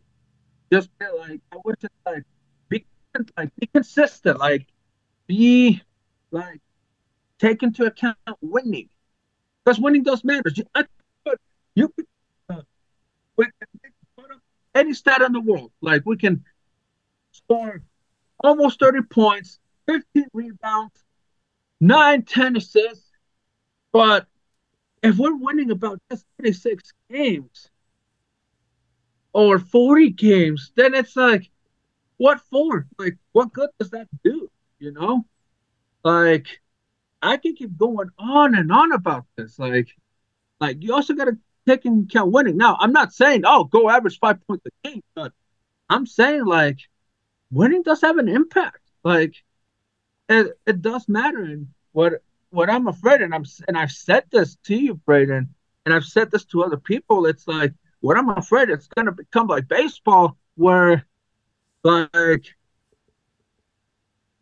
[0.72, 2.24] just like I wish it like
[2.70, 2.86] be
[3.38, 4.40] like be consistent.
[4.40, 4.68] Like
[5.28, 5.82] be
[6.32, 6.62] like
[7.40, 8.90] take into account winning
[9.64, 10.52] because winning does matter.
[10.54, 10.86] You, I,
[11.76, 12.06] you could
[12.50, 12.62] uh,
[13.40, 13.46] up
[14.74, 15.72] any stat in the world.
[15.82, 16.44] Like we can
[17.46, 17.82] score
[18.44, 21.04] almost 30 points, 15 rebounds,
[21.82, 23.12] 9, 10 assists.
[23.92, 24.28] But
[25.02, 27.70] if we're winning about just 36 games
[29.34, 31.50] or 40 games, then it's like,
[32.18, 32.88] what for?
[32.98, 34.50] Like, what good does that do?
[34.80, 35.26] You know?
[36.04, 36.62] Like,
[37.22, 39.58] I can keep going on and on about this.
[39.58, 39.90] Like,
[40.60, 41.38] like you also got to
[41.68, 42.58] take into account winning.
[42.58, 45.34] Now, I'm not saying, oh, go average five points a game, but
[45.90, 46.80] I'm saying like
[47.56, 48.80] winning does have an impact.
[49.04, 49.36] Like,
[50.30, 51.44] it, it does matter.
[51.44, 55.54] And what what I'm afraid, and I'm and I've said this to you, Braden,
[55.86, 57.26] and I've said this to other people.
[57.26, 61.06] It's like what I'm afraid it's gonna become like baseball, where
[61.84, 62.46] like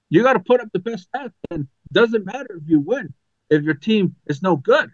[0.10, 3.14] you got to put up the best stats, and doesn't matter if you win
[3.50, 4.92] if your team is no good.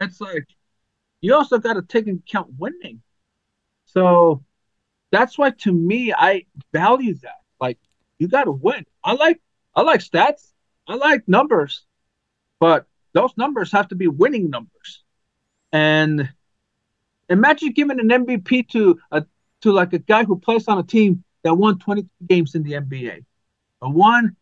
[0.00, 0.46] It's like
[1.20, 3.00] you also got to take into account winning.
[3.86, 4.44] So
[5.10, 7.43] that's why, to me, I value that.
[7.60, 7.78] Like
[8.18, 8.84] you got to win.
[9.02, 9.40] I like
[9.74, 10.52] I like stats.
[10.86, 11.84] I like numbers,
[12.60, 15.02] but those numbers have to be winning numbers.
[15.72, 16.28] And
[17.28, 19.24] imagine giving an MVP to a
[19.62, 22.72] to like a guy who plays on a team that won 22 games in the
[22.72, 23.24] NBA,
[23.80, 24.36] or won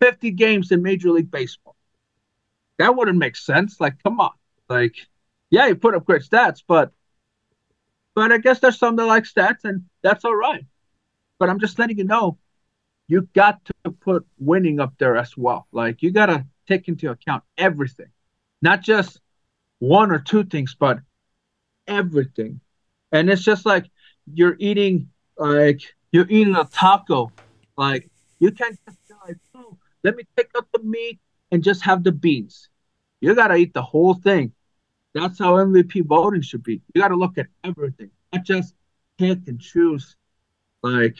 [0.00, 1.76] 50 games in Major League Baseball.
[2.78, 3.80] That wouldn't make sense.
[3.80, 4.32] Like, come on.
[4.68, 4.96] Like,
[5.50, 6.92] yeah, you put up great stats, but
[8.14, 10.64] but I guess there's some that like stats, and that's all right.
[11.38, 12.38] But I'm just letting you know,
[13.08, 15.66] you got to put winning up there as well.
[15.72, 18.08] Like, you got to take into account everything,
[18.62, 19.20] not just
[19.78, 20.98] one or two things, but
[21.86, 22.60] everything.
[23.12, 23.90] And it's just like
[24.32, 25.82] you're eating, like
[26.12, 27.30] you're eating a taco.
[27.76, 31.18] Like you can't just like, oh, let me take out the meat
[31.50, 32.68] and just have the beans.
[33.20, 34.52] You gotta eat the whole thing.
[35.14, 36.82] That's how MVP voting should be.
[36.94, 38.74] You gotta look at everything, not just
[39.18, 40.16] pick and choose
[40.82, 41.16] like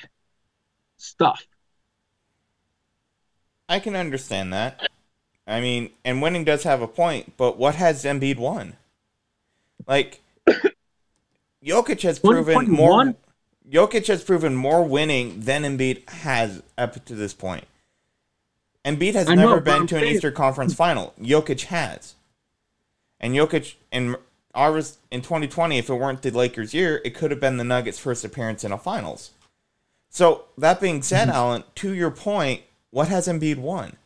[0.96, 1.46] stuff.
[3.68, 4.88] I can understand that.
[5.46, 8.74] I mean, and winning does have a point, but what has Embiid won?
[9.86, 10.22] Like,
[11.64, 13.04] Jokic has proven more.
[13.04, 13.16] 2021?
[13.70, 17.64] Jokic has proven more winning than Embiid has up to this point.
[18.84, 21.14] Embiid has I never but been to an saying- Eastern Conference final.
[21.20, 22.14] Jokic has.
[23.20, 24.16] And Jokic in
[24.54, 27.98] ours in 2020, if it weren't the Lakers' year, it could have been the Nuggets'
[27.98, 29.30] first appearance in a finals.
[30.10, 31.36] So that being said, Mm-hmm.
[31.36, 32.62] Alan, to your point,
[32.94, 33.96] what has Embiid won?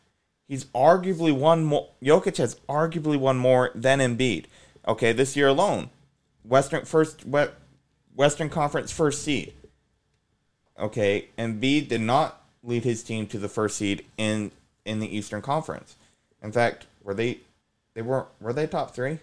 [0.47, 1.91] He's arguably won more.
[2.03, 4.47] Jokic has arguably won more than Embiid.
[4.87, 5.91] Okay, this year alone,
[6.43, 7.23] Western first
[8.17, 9.53] Western Conference first seed.
[10.79, 14.53] Okay, Embiid did not lead his team to the first seed in
[14.87, 15.97] in the Eastern Conference.
[16.43, 17.41] In fact, were they
[17.93, 19.19] they were were they top three?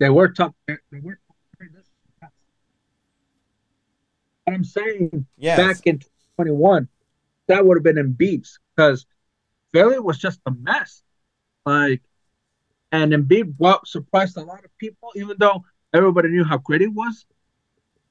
[0.00, 0.54] They were top.
[0.66, 1.86] They were top three this.
[4.44, 5.56] What I'm saying Yes.
[5.56, 6.88] back in 2021,
[7.48, 9.06] that would have been in Embiid's because
[9.72, 11.02] Philly was just a mess.
[11.64, 12.02] Like,
[12.90, 16.86] and Embiid well, surprised a lot of people, even though everybody knew how great he
[16.86, 17.26] was.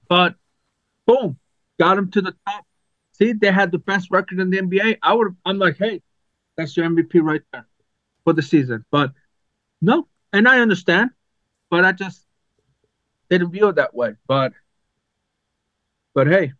[0.07, 0.35] But
[1.05, 1.37] boom,
[1.79, 2.65] got him to the top.
[3.13, 4.97] See, they had the best record in the NBA.
[5.03, 6.01] I would, I'm like, hey,
[6.57, 7.67] that's your MVP right there
[8.23, 8.85] for the season.
[8.91, 9.11] But
[9.81, 11.11] no, and I understand,
[11.69, 12.25] but I just
[13.29, 14.15] didn't view it that way.
[14.27, 14.53] But,
[16.13, 16.53] but hey,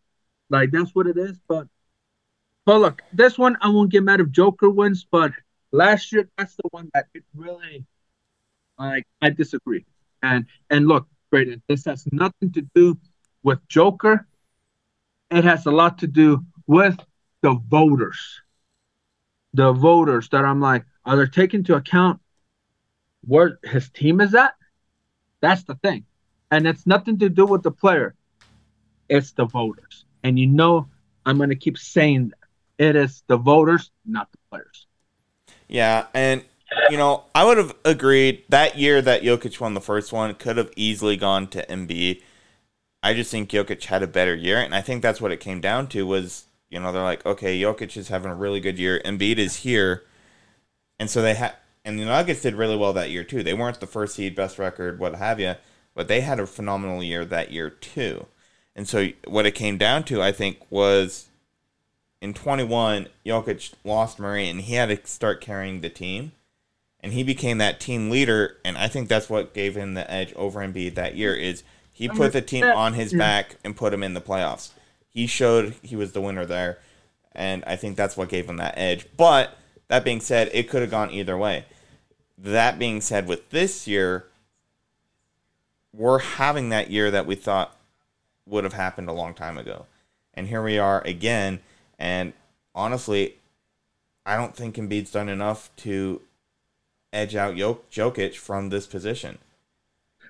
[0.49, 1.39] like that's what it is.
[1.47, 1.67] But,
[2.66, 5.05] but look, this one I won't get mad if Joker wins.
[5.09, 5.32] But
[5.72, 7.86] last year, that's the one that it really,
[8.78, 9.86] like, I disagree.
[10.22, 12.97] And and look, Brayden, this has nothing to do
[13.43, 14.28] with Joker.
[15.32, 16.99] It has a lot to do with
[17.41, 18.41] the voters.
[19.53, 22.22] The voters that I'm like, are they taking into account
[23.26, 24.53] where his team is at?
[25.41, 26.05] That's the thing.
[26.51, 28.14] And it's nothing to do with the player.
[29.09, 30.05] It's the voters.
[30.24, 30.88] And you know
[31.26, 32.41] I'm gonna keep saying that.
[32.82, 34.88] It is the voters, not the players.
[35.67, 36.43] Yeah, and
[36.89, 40.57] you know, I would have agreed that year that Jokic won the first one could
[40.57, 42.23] have easily gone to Embiid.
[43.03, 45.61] I just think Jokic had a better year, and I think that's what it came
[45.61, 48.99] down to was, you know, they're like, okay, Jokic is having a really good year,
[49.05, 50.03] Embiid is here,
[50.99, 51.53] and so they had,
[51.86, 53.43] and the Nuggets did really well that year too.
[53.43, 55.53] They weren't the first seed, best record, what have you,
[55.93, 58.25] but they had a phenomenal year that year too.
[58.75, 61.27] And so what it came down to, I think, was
[62.22, 66.34] in 21, Jokic lost Murray, and he had to start carrying the team.
[67.03, 70.32] And he became that team leader and i think that's what gave him the edge
[70.36, 74.03] over Embiid that year is he put the team on his back and put him
[74.03, 74.69] in the playoffs.
[75.09, 76.78] He showed he was the winner there
[77.34, 79.07] and i think that's what gave him that edge.
[79.17, 79.57] But
[79.88, 81.65] that being said it could have gone either way.
[82.38, 84.28] That being said with this year
[85.91, 87.76] we're having that year that we thought
[88.45, 89.88] would have happened a long time ago.
[90.36, 91.61] And here we are again
[92.02, 92.34] and
[92.76, 93.36] honestly
[94.26, 96.22] i don't think Embiid's done enough to
[97.14, 99.38] edge out Jok- Jokic from this position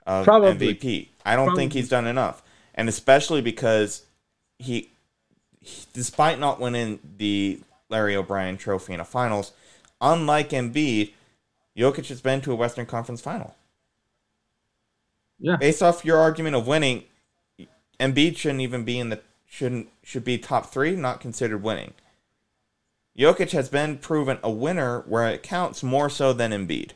[0.05, 0.75] of Probably.
[0.75, 1.07] MVP.
[1.25, 2.41] I don't think he's done enough,
[2.73, 4.03] and especially because
[4.57, 4.89] he,
[5.59, 7.59] he- despite not winning the
[7.89, 9.53] Larry O'Brien Trophy in a finals,
[9.99, 11.13] unlike Embiid,
[11.77, 13.55] Jokic has been to a Western Conference final.
[15.39, 15.57] Yeah.
[15.57, 17.03] Based off your argument of winning,
[17.99, 21.93] Embiid shouldn't even be in the shouldn't should be top three, not considered winning.
[23.17, 26.91] Jokic has been proven a winner where it counts more so than Embiid.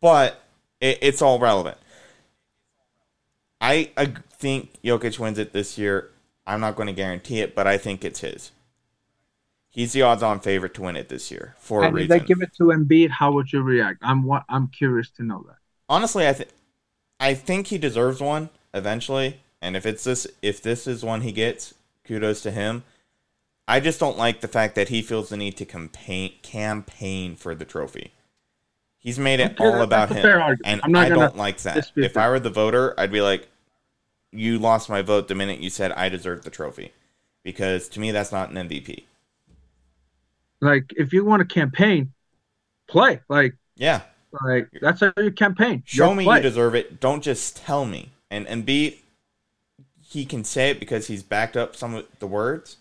[0.00, 0.42] But
[0.80, 1.78] it, it's all relevant.
[3.60, 6.10] I, I think Jokic wins it this year.
[6.44, 8.50] I'm not going to guarantee it, but I think it's his.
[9.70, 12.42] He's the odds-on favorite to win it this year for a And if they give
[12.42, 14.00] it to Embiid, how would you react?
[14.02, 15.56] I'm what I'm curious to know that.
[15.88, 16.50] honestly, I think
[17.20, 19.40] I think he deserves one eventually.
[19.60, 21.74] And if it's this, if this is one he gets,
[22.04, 22.84] kudos to him.
[23.66, 27.54] I just don't like the fact that he feels the need to campaign campaign for
[27.54, 28.12] the trophy.
[28.98, 31.90] He's made it all about him, and I don't like that.
[31.96, 32.16] If.
[32.16, 33.48] I were the voter, I'd be like,
[34.32, 36.92] "You lost my vote the minute you said I deserve the trophy,"
[37.42, 39.04] because to me that's not an MVP.
[40.60, 42.12] Like, if you want to campaign,
[42.88, 43.20] play.
[43.28, 44.02] Like, Yeah,
[44.42, 45.82] like that's how you campaign.
[45.86, 46.36] Show Your me play.
[46.36, 47.00] you deserve it.
[47.00, 48.10] Don't just tell me.
[48.30, 49.02] And and B,
[50.14, 52.76] he can say it because he's backed up some of the words,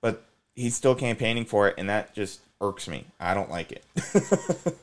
[0.00, 0.24] but
[0.54, 3.04] he's still campaigning for it, and that just irks me.
[3.20, 3.84] I don't like it.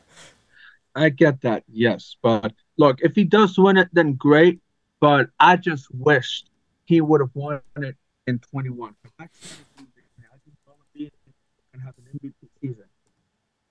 [0.95, 2.15] I get that, yes.
[2.21, 4.61] But look, if he does win it, then great.
[4.99, 6.51] But I just wished
[6.85, 7.97] he would have won it
[8.27, 8.95] in 21.
[9.19, 10.29] I said it from the beginning.
[10.31, 12.85] I think have an MVP season.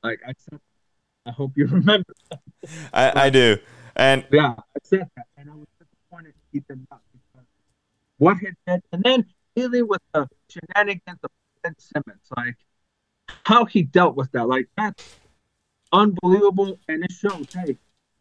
[0.02, 0.58] Like I said,
[1.24, 2.12] I hope you remember.
[2.92, 3.58] I, I do.
[3.94, 7.00] And Yeah, I said that, and I was disappointed he did not.
[8.22, 9.24] What he did, and then
[9.56, 11.30] dealing with the shenanigans of
[11.64, 12.54] Ben Simmons, like
[13.42, 15.16] how he dealt with that, like that's
[15.92, 17.46] unbelievable, and it shows.
[17.52, 17.76] Hey,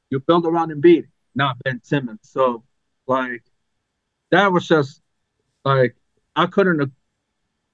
[0.10, 1.06] you build around Embiid,
[1.36, 2.18] not Ben Simmons.
[2.24, 2.64] So,
[3.06, 3.44] like,
[4.32, 5.04] that was just
[5.64, 5.96] like
[6.36, 6.92] I couldn't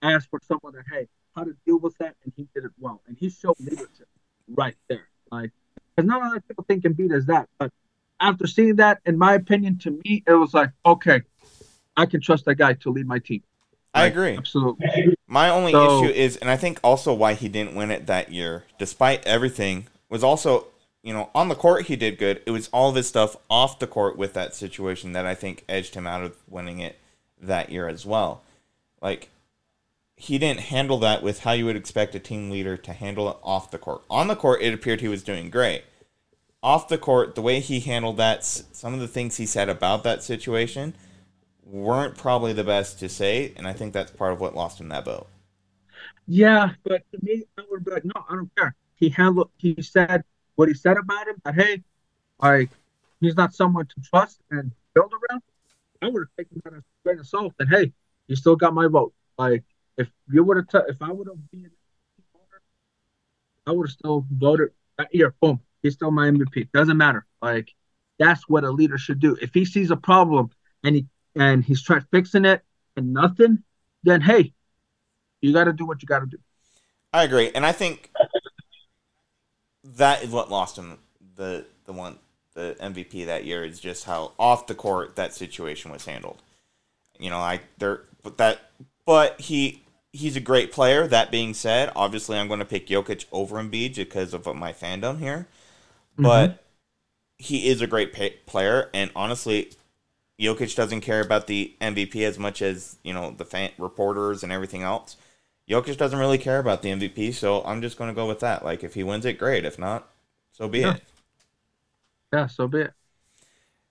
[0.01, 3.01] ask for someone that hey how to deal with that, and he did it well,
[3.07, 4.09] and he showed leadership
[4.49, 5.07] right there.
[5.31, 5.51] Like,
[5.95, 7.71] because not a lot of people think Embiid is that, but
[8.19, 11.21] after seeing that, in my opinion, to me, it was like, okay,
[11.97, 13.41] I can trust that guy to lead my team.
[13.93, 14.37] I Like, agree.
[14.37, 15.15] Absolutely.
[15.27, 18.31] My only So- issue is, and I think also why he didn't win it that
[18.31, 20.67] year, despite everything, was also,
[21.01, 22.41] you know, on the court he did good.
[22.45, 25.65] It was all of his stuff off the court with that situation that I think
[25.67, 26.99] edged him out of winning it
[27.41, 28.43] that year as well.
[29.01, 29.29] Like,
[30.15, 33.37] he didn't handle that with how you would expect a team leader to handle it
[33.43, 34.03] off the court.
[34.09, 35.83] On the court, it appeared he was doing great.
[36.63, 40.03] Off the court, the way he handled that, some of the things he said about
[40.03, 40.93] that situation
[41.69, 44.89] weren't probably the best to say, and I think that's part of what lost him
[44.89, 45.27] that vote.
[46.25, 48.75] Yeah, but to me, I would be like, no, I don't care.
[48.95, 49.51] He handled.
[49.57, 50.23] He said
[50.55, 51.35] what he said about him.
[51.45, 51.83] That hey,
[52.39, 52.69] like
[53.21, 55.41] he's not someone to trust and build around.
[56.01, 57.53] I would have taken that as a grain of salt.
[57.59, 57.93] And hey,
[58.27, 59.13] you still got my vote.
[59.37, 59.63] Like
[59.97, 61.71] if you would have, t- if I would have been,
[63.65, 65.33] I would have still voted that year.
[65.41, 66.71] Boom, he's still my MVP.
[66.73, 67.25] Doesn't matter.
[67.41, 67.73] Like
[68.19, 69.37] that's what a leader should do.
[69.41, 70.49] If he sees a problem
[70.83, 71.05] and he
[71.39, 72.63] and he's tried fixing it
[72.95, 73.63] and nothing,
[74.03, 74.53] then hey,
[75.41, 76.37] you got to do what you got to do.
[77.13, 78.11] I agree, and I think
[79.83, 80.97] that is what lost him
[81.35, 82.17] the the one
[82.53, 86.41] the MVP that year is just how off the court that situation was handled.
[87.19, 88.59] You know, I there but that
[89.05, 91.07] but he he's a great player.
[91.07, 95.19] That being said, obviously I'm going to pick Jokic over Embiid because of my fandom
[95.19, 95.47] here.
[96.17, 96.57] But mm-hmm.
[97.37, 99.71] he is a great pa player, and honestly,
[100.39, 104.51] Jokic doesn't care about the MVP as much as you know the fan reporters and
[104.51, 105.17] everything else.
[105.69, 108.63] Jokic doesn't really care about the MVP, so I'm just going to go with that.
[108.63, 109.65] Like, if he wins it, great.
[109.65, 110.07] If not,
[110.53, 110.93] so be Yeah.
[110.93, 111.03] it.
[112.33, 112.93] Yeah, so be it.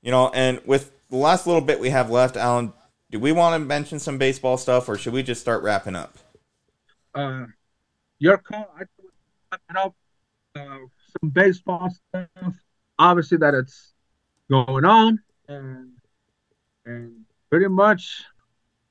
[0.03, 2.73] You know, and with the last little bit we have left, Alan,
[3.11, 6.17] do we want to mention some baseball stuff, or should we just start wrapping up?
[7.15, 7.47] Uh,
[8.19, 8.71] your call.
[8.77, 9.13] I would
[9.53, 9.97] wrap up.
[10.55, 10.79] Uh,
[11.21, 12.55] some baseball stuff.
[12.99, 13.93] Obviously, that it's
[14.51, 15.93] going on, and
[16.87, 18.25] and pretty much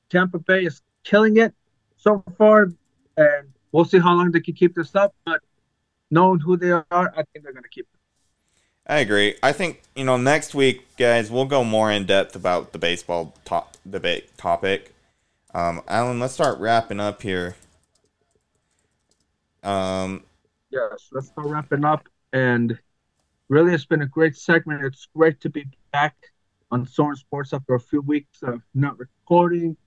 [0.09, 1.53] Tampa Bay is killing it
[1.97, 2.69] so far,
[3.17, 5.15] and we'll see how long they can keep this up.
[5.26, 5.41] But
[6.11, 7.99] knowing who they are, I think they're gonna keep it.
[8.88, 9.35] I agree.
[9.41, 13.34] I think you know next week, guys, we'll go more in depth about the baseball
[13.45, 14.93] top debate topic.
[15.53, 17.55] Um, Alan, let's start wrapping up here.
[19.63, 20.23] Um,
[20.69, 22.07] Yes, let's start wrapping up.
[22.34, 22.77] And
[23.47, 24.84] really, it's been a great segment.
[24.84, 26.15] It's great to be back
[26.72, 29.78] on Soren Sports after a few weeks of not recording,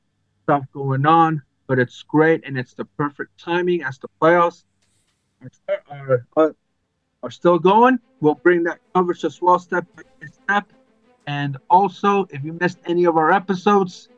[0.44, 1.42] stuff going on.
[1.66, 4.64] But it's great, and it's the perfect timing as the playoffs
[5.90, 6.56] are, are,
[7.22, 7.98] are, still going.
[8.20, 10.72] We'll bring that coverage as well, step by step.
[11.26, 14.08] And also, if you missed any of our episodes,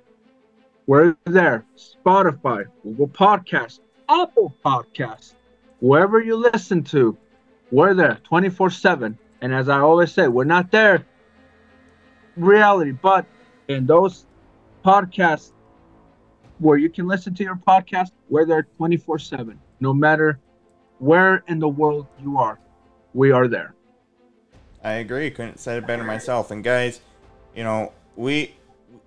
[0.86, 1.64] we're there.
[1.76, 5.34] Spotify, Google Podcast, Apple Podcast,
[5.80, 7.16] wherever you listen to,
[7.72, 9.18] we're there 24 7.
[9.40, 11.04] And as I always say, we're not there
[12.42, 13.26] reality, but
[13.68, 14.26] in those
[14.84, 15.52] podcasts
[16.58, 19.58] where you can listen to your podcast, we're there 24 7.
[19.80, 20.38] No matter
[20.98, 22.58] where in the world you are,
[23.14, 23.74] we are there.
[24.82, 25.30] I agree.
[25.30, 26.50] Couldn't say it better myself.
[26.50, 27.00] And guys,
[27.54, 28.54] you know, we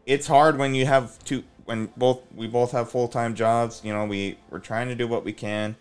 [0.05, 3.81] it's hard when you have two when both we both have full time jobs.
[3.83, 5.75] You know, we we're trying to do what we can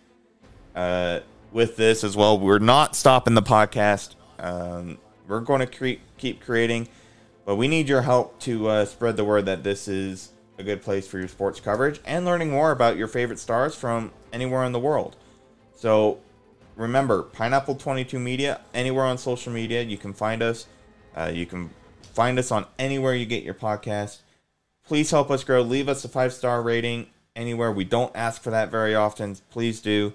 [0.75, 1.21] uh,
[1.51, 2.39] with this as well.
[2.39, 4.15] We're not stopping the podcast.
[4.39, 4.99] Um,
[5.29, 6.89] we're going to cre- keep creating,
[7.45, 10.83] but we need your help to uh, spread the word that this is a good
[10.83, 14.73] place for your sports coverage and learning more about your favorite stars from anywhere in
[14.73, 15.17] the world.
[15.75, 16.21] So
[16.77, 20.67] remember pineapple 22 media anywhere on social media you can find us.
[21.17, 21.71] Uh, you can
[22.15, 24.19] find us on anywhere you get your podcast.
[24.87, 25.63] Please help us grow.
[25.63, 27.73] Leave us a five star rating anywhere.
[27.73, 29.37] We don't ask for that very often.
[29.51, 30.13] Please do.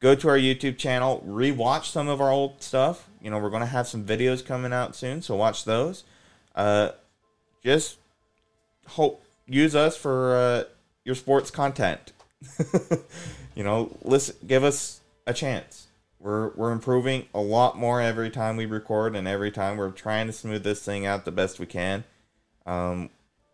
[0.00, 1.24] Go to our youtube channel.
[1.26, 3.08] Rewatch some of our old stuff.
[3.20, 6.04] You know we're going to have some videos coming out soon so watch those
[6.54, 6.90] uh,
[7.64, 7.98] just
[8.86, 10.64] hope use us for uh,
[11.04, 12.12] your sports content
[13.54, 15.86] you know listen give us a chance.
[16.18, 20.26] We're we're improving a lot more every time we record, and every time we're trying
[20.28, 22.04] to smooth this thing out the best we can.
[22.64, 23.10] Um,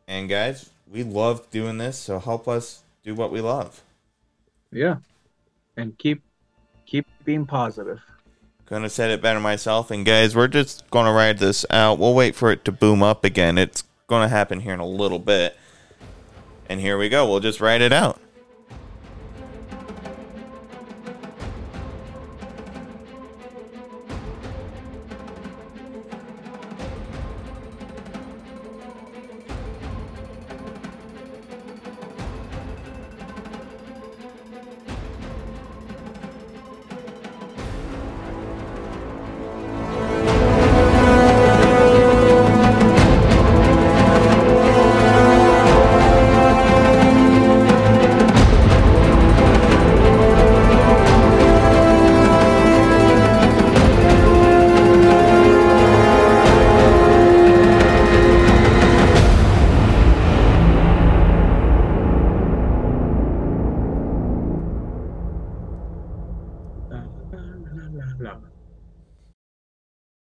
[0.07, 3.83] and guys, we love doing this, so help us do what we love.
[4.71, 4.97] Yeah.
[5.77, 6.23] And keep
[6.85, 8.01] keep being positive.
[8.71, 9.91] Have said it better myself.
[9.91, 11.99] And guys, we're just gonna ride this out.
[11.99, 13.57] We'll wait for it to boom up again.
[13.57, 15.57] It's gonna happen here in a little bit.
[16.69, 17.29] And here we go.
[17.29, 18.21] We'll just ride it out.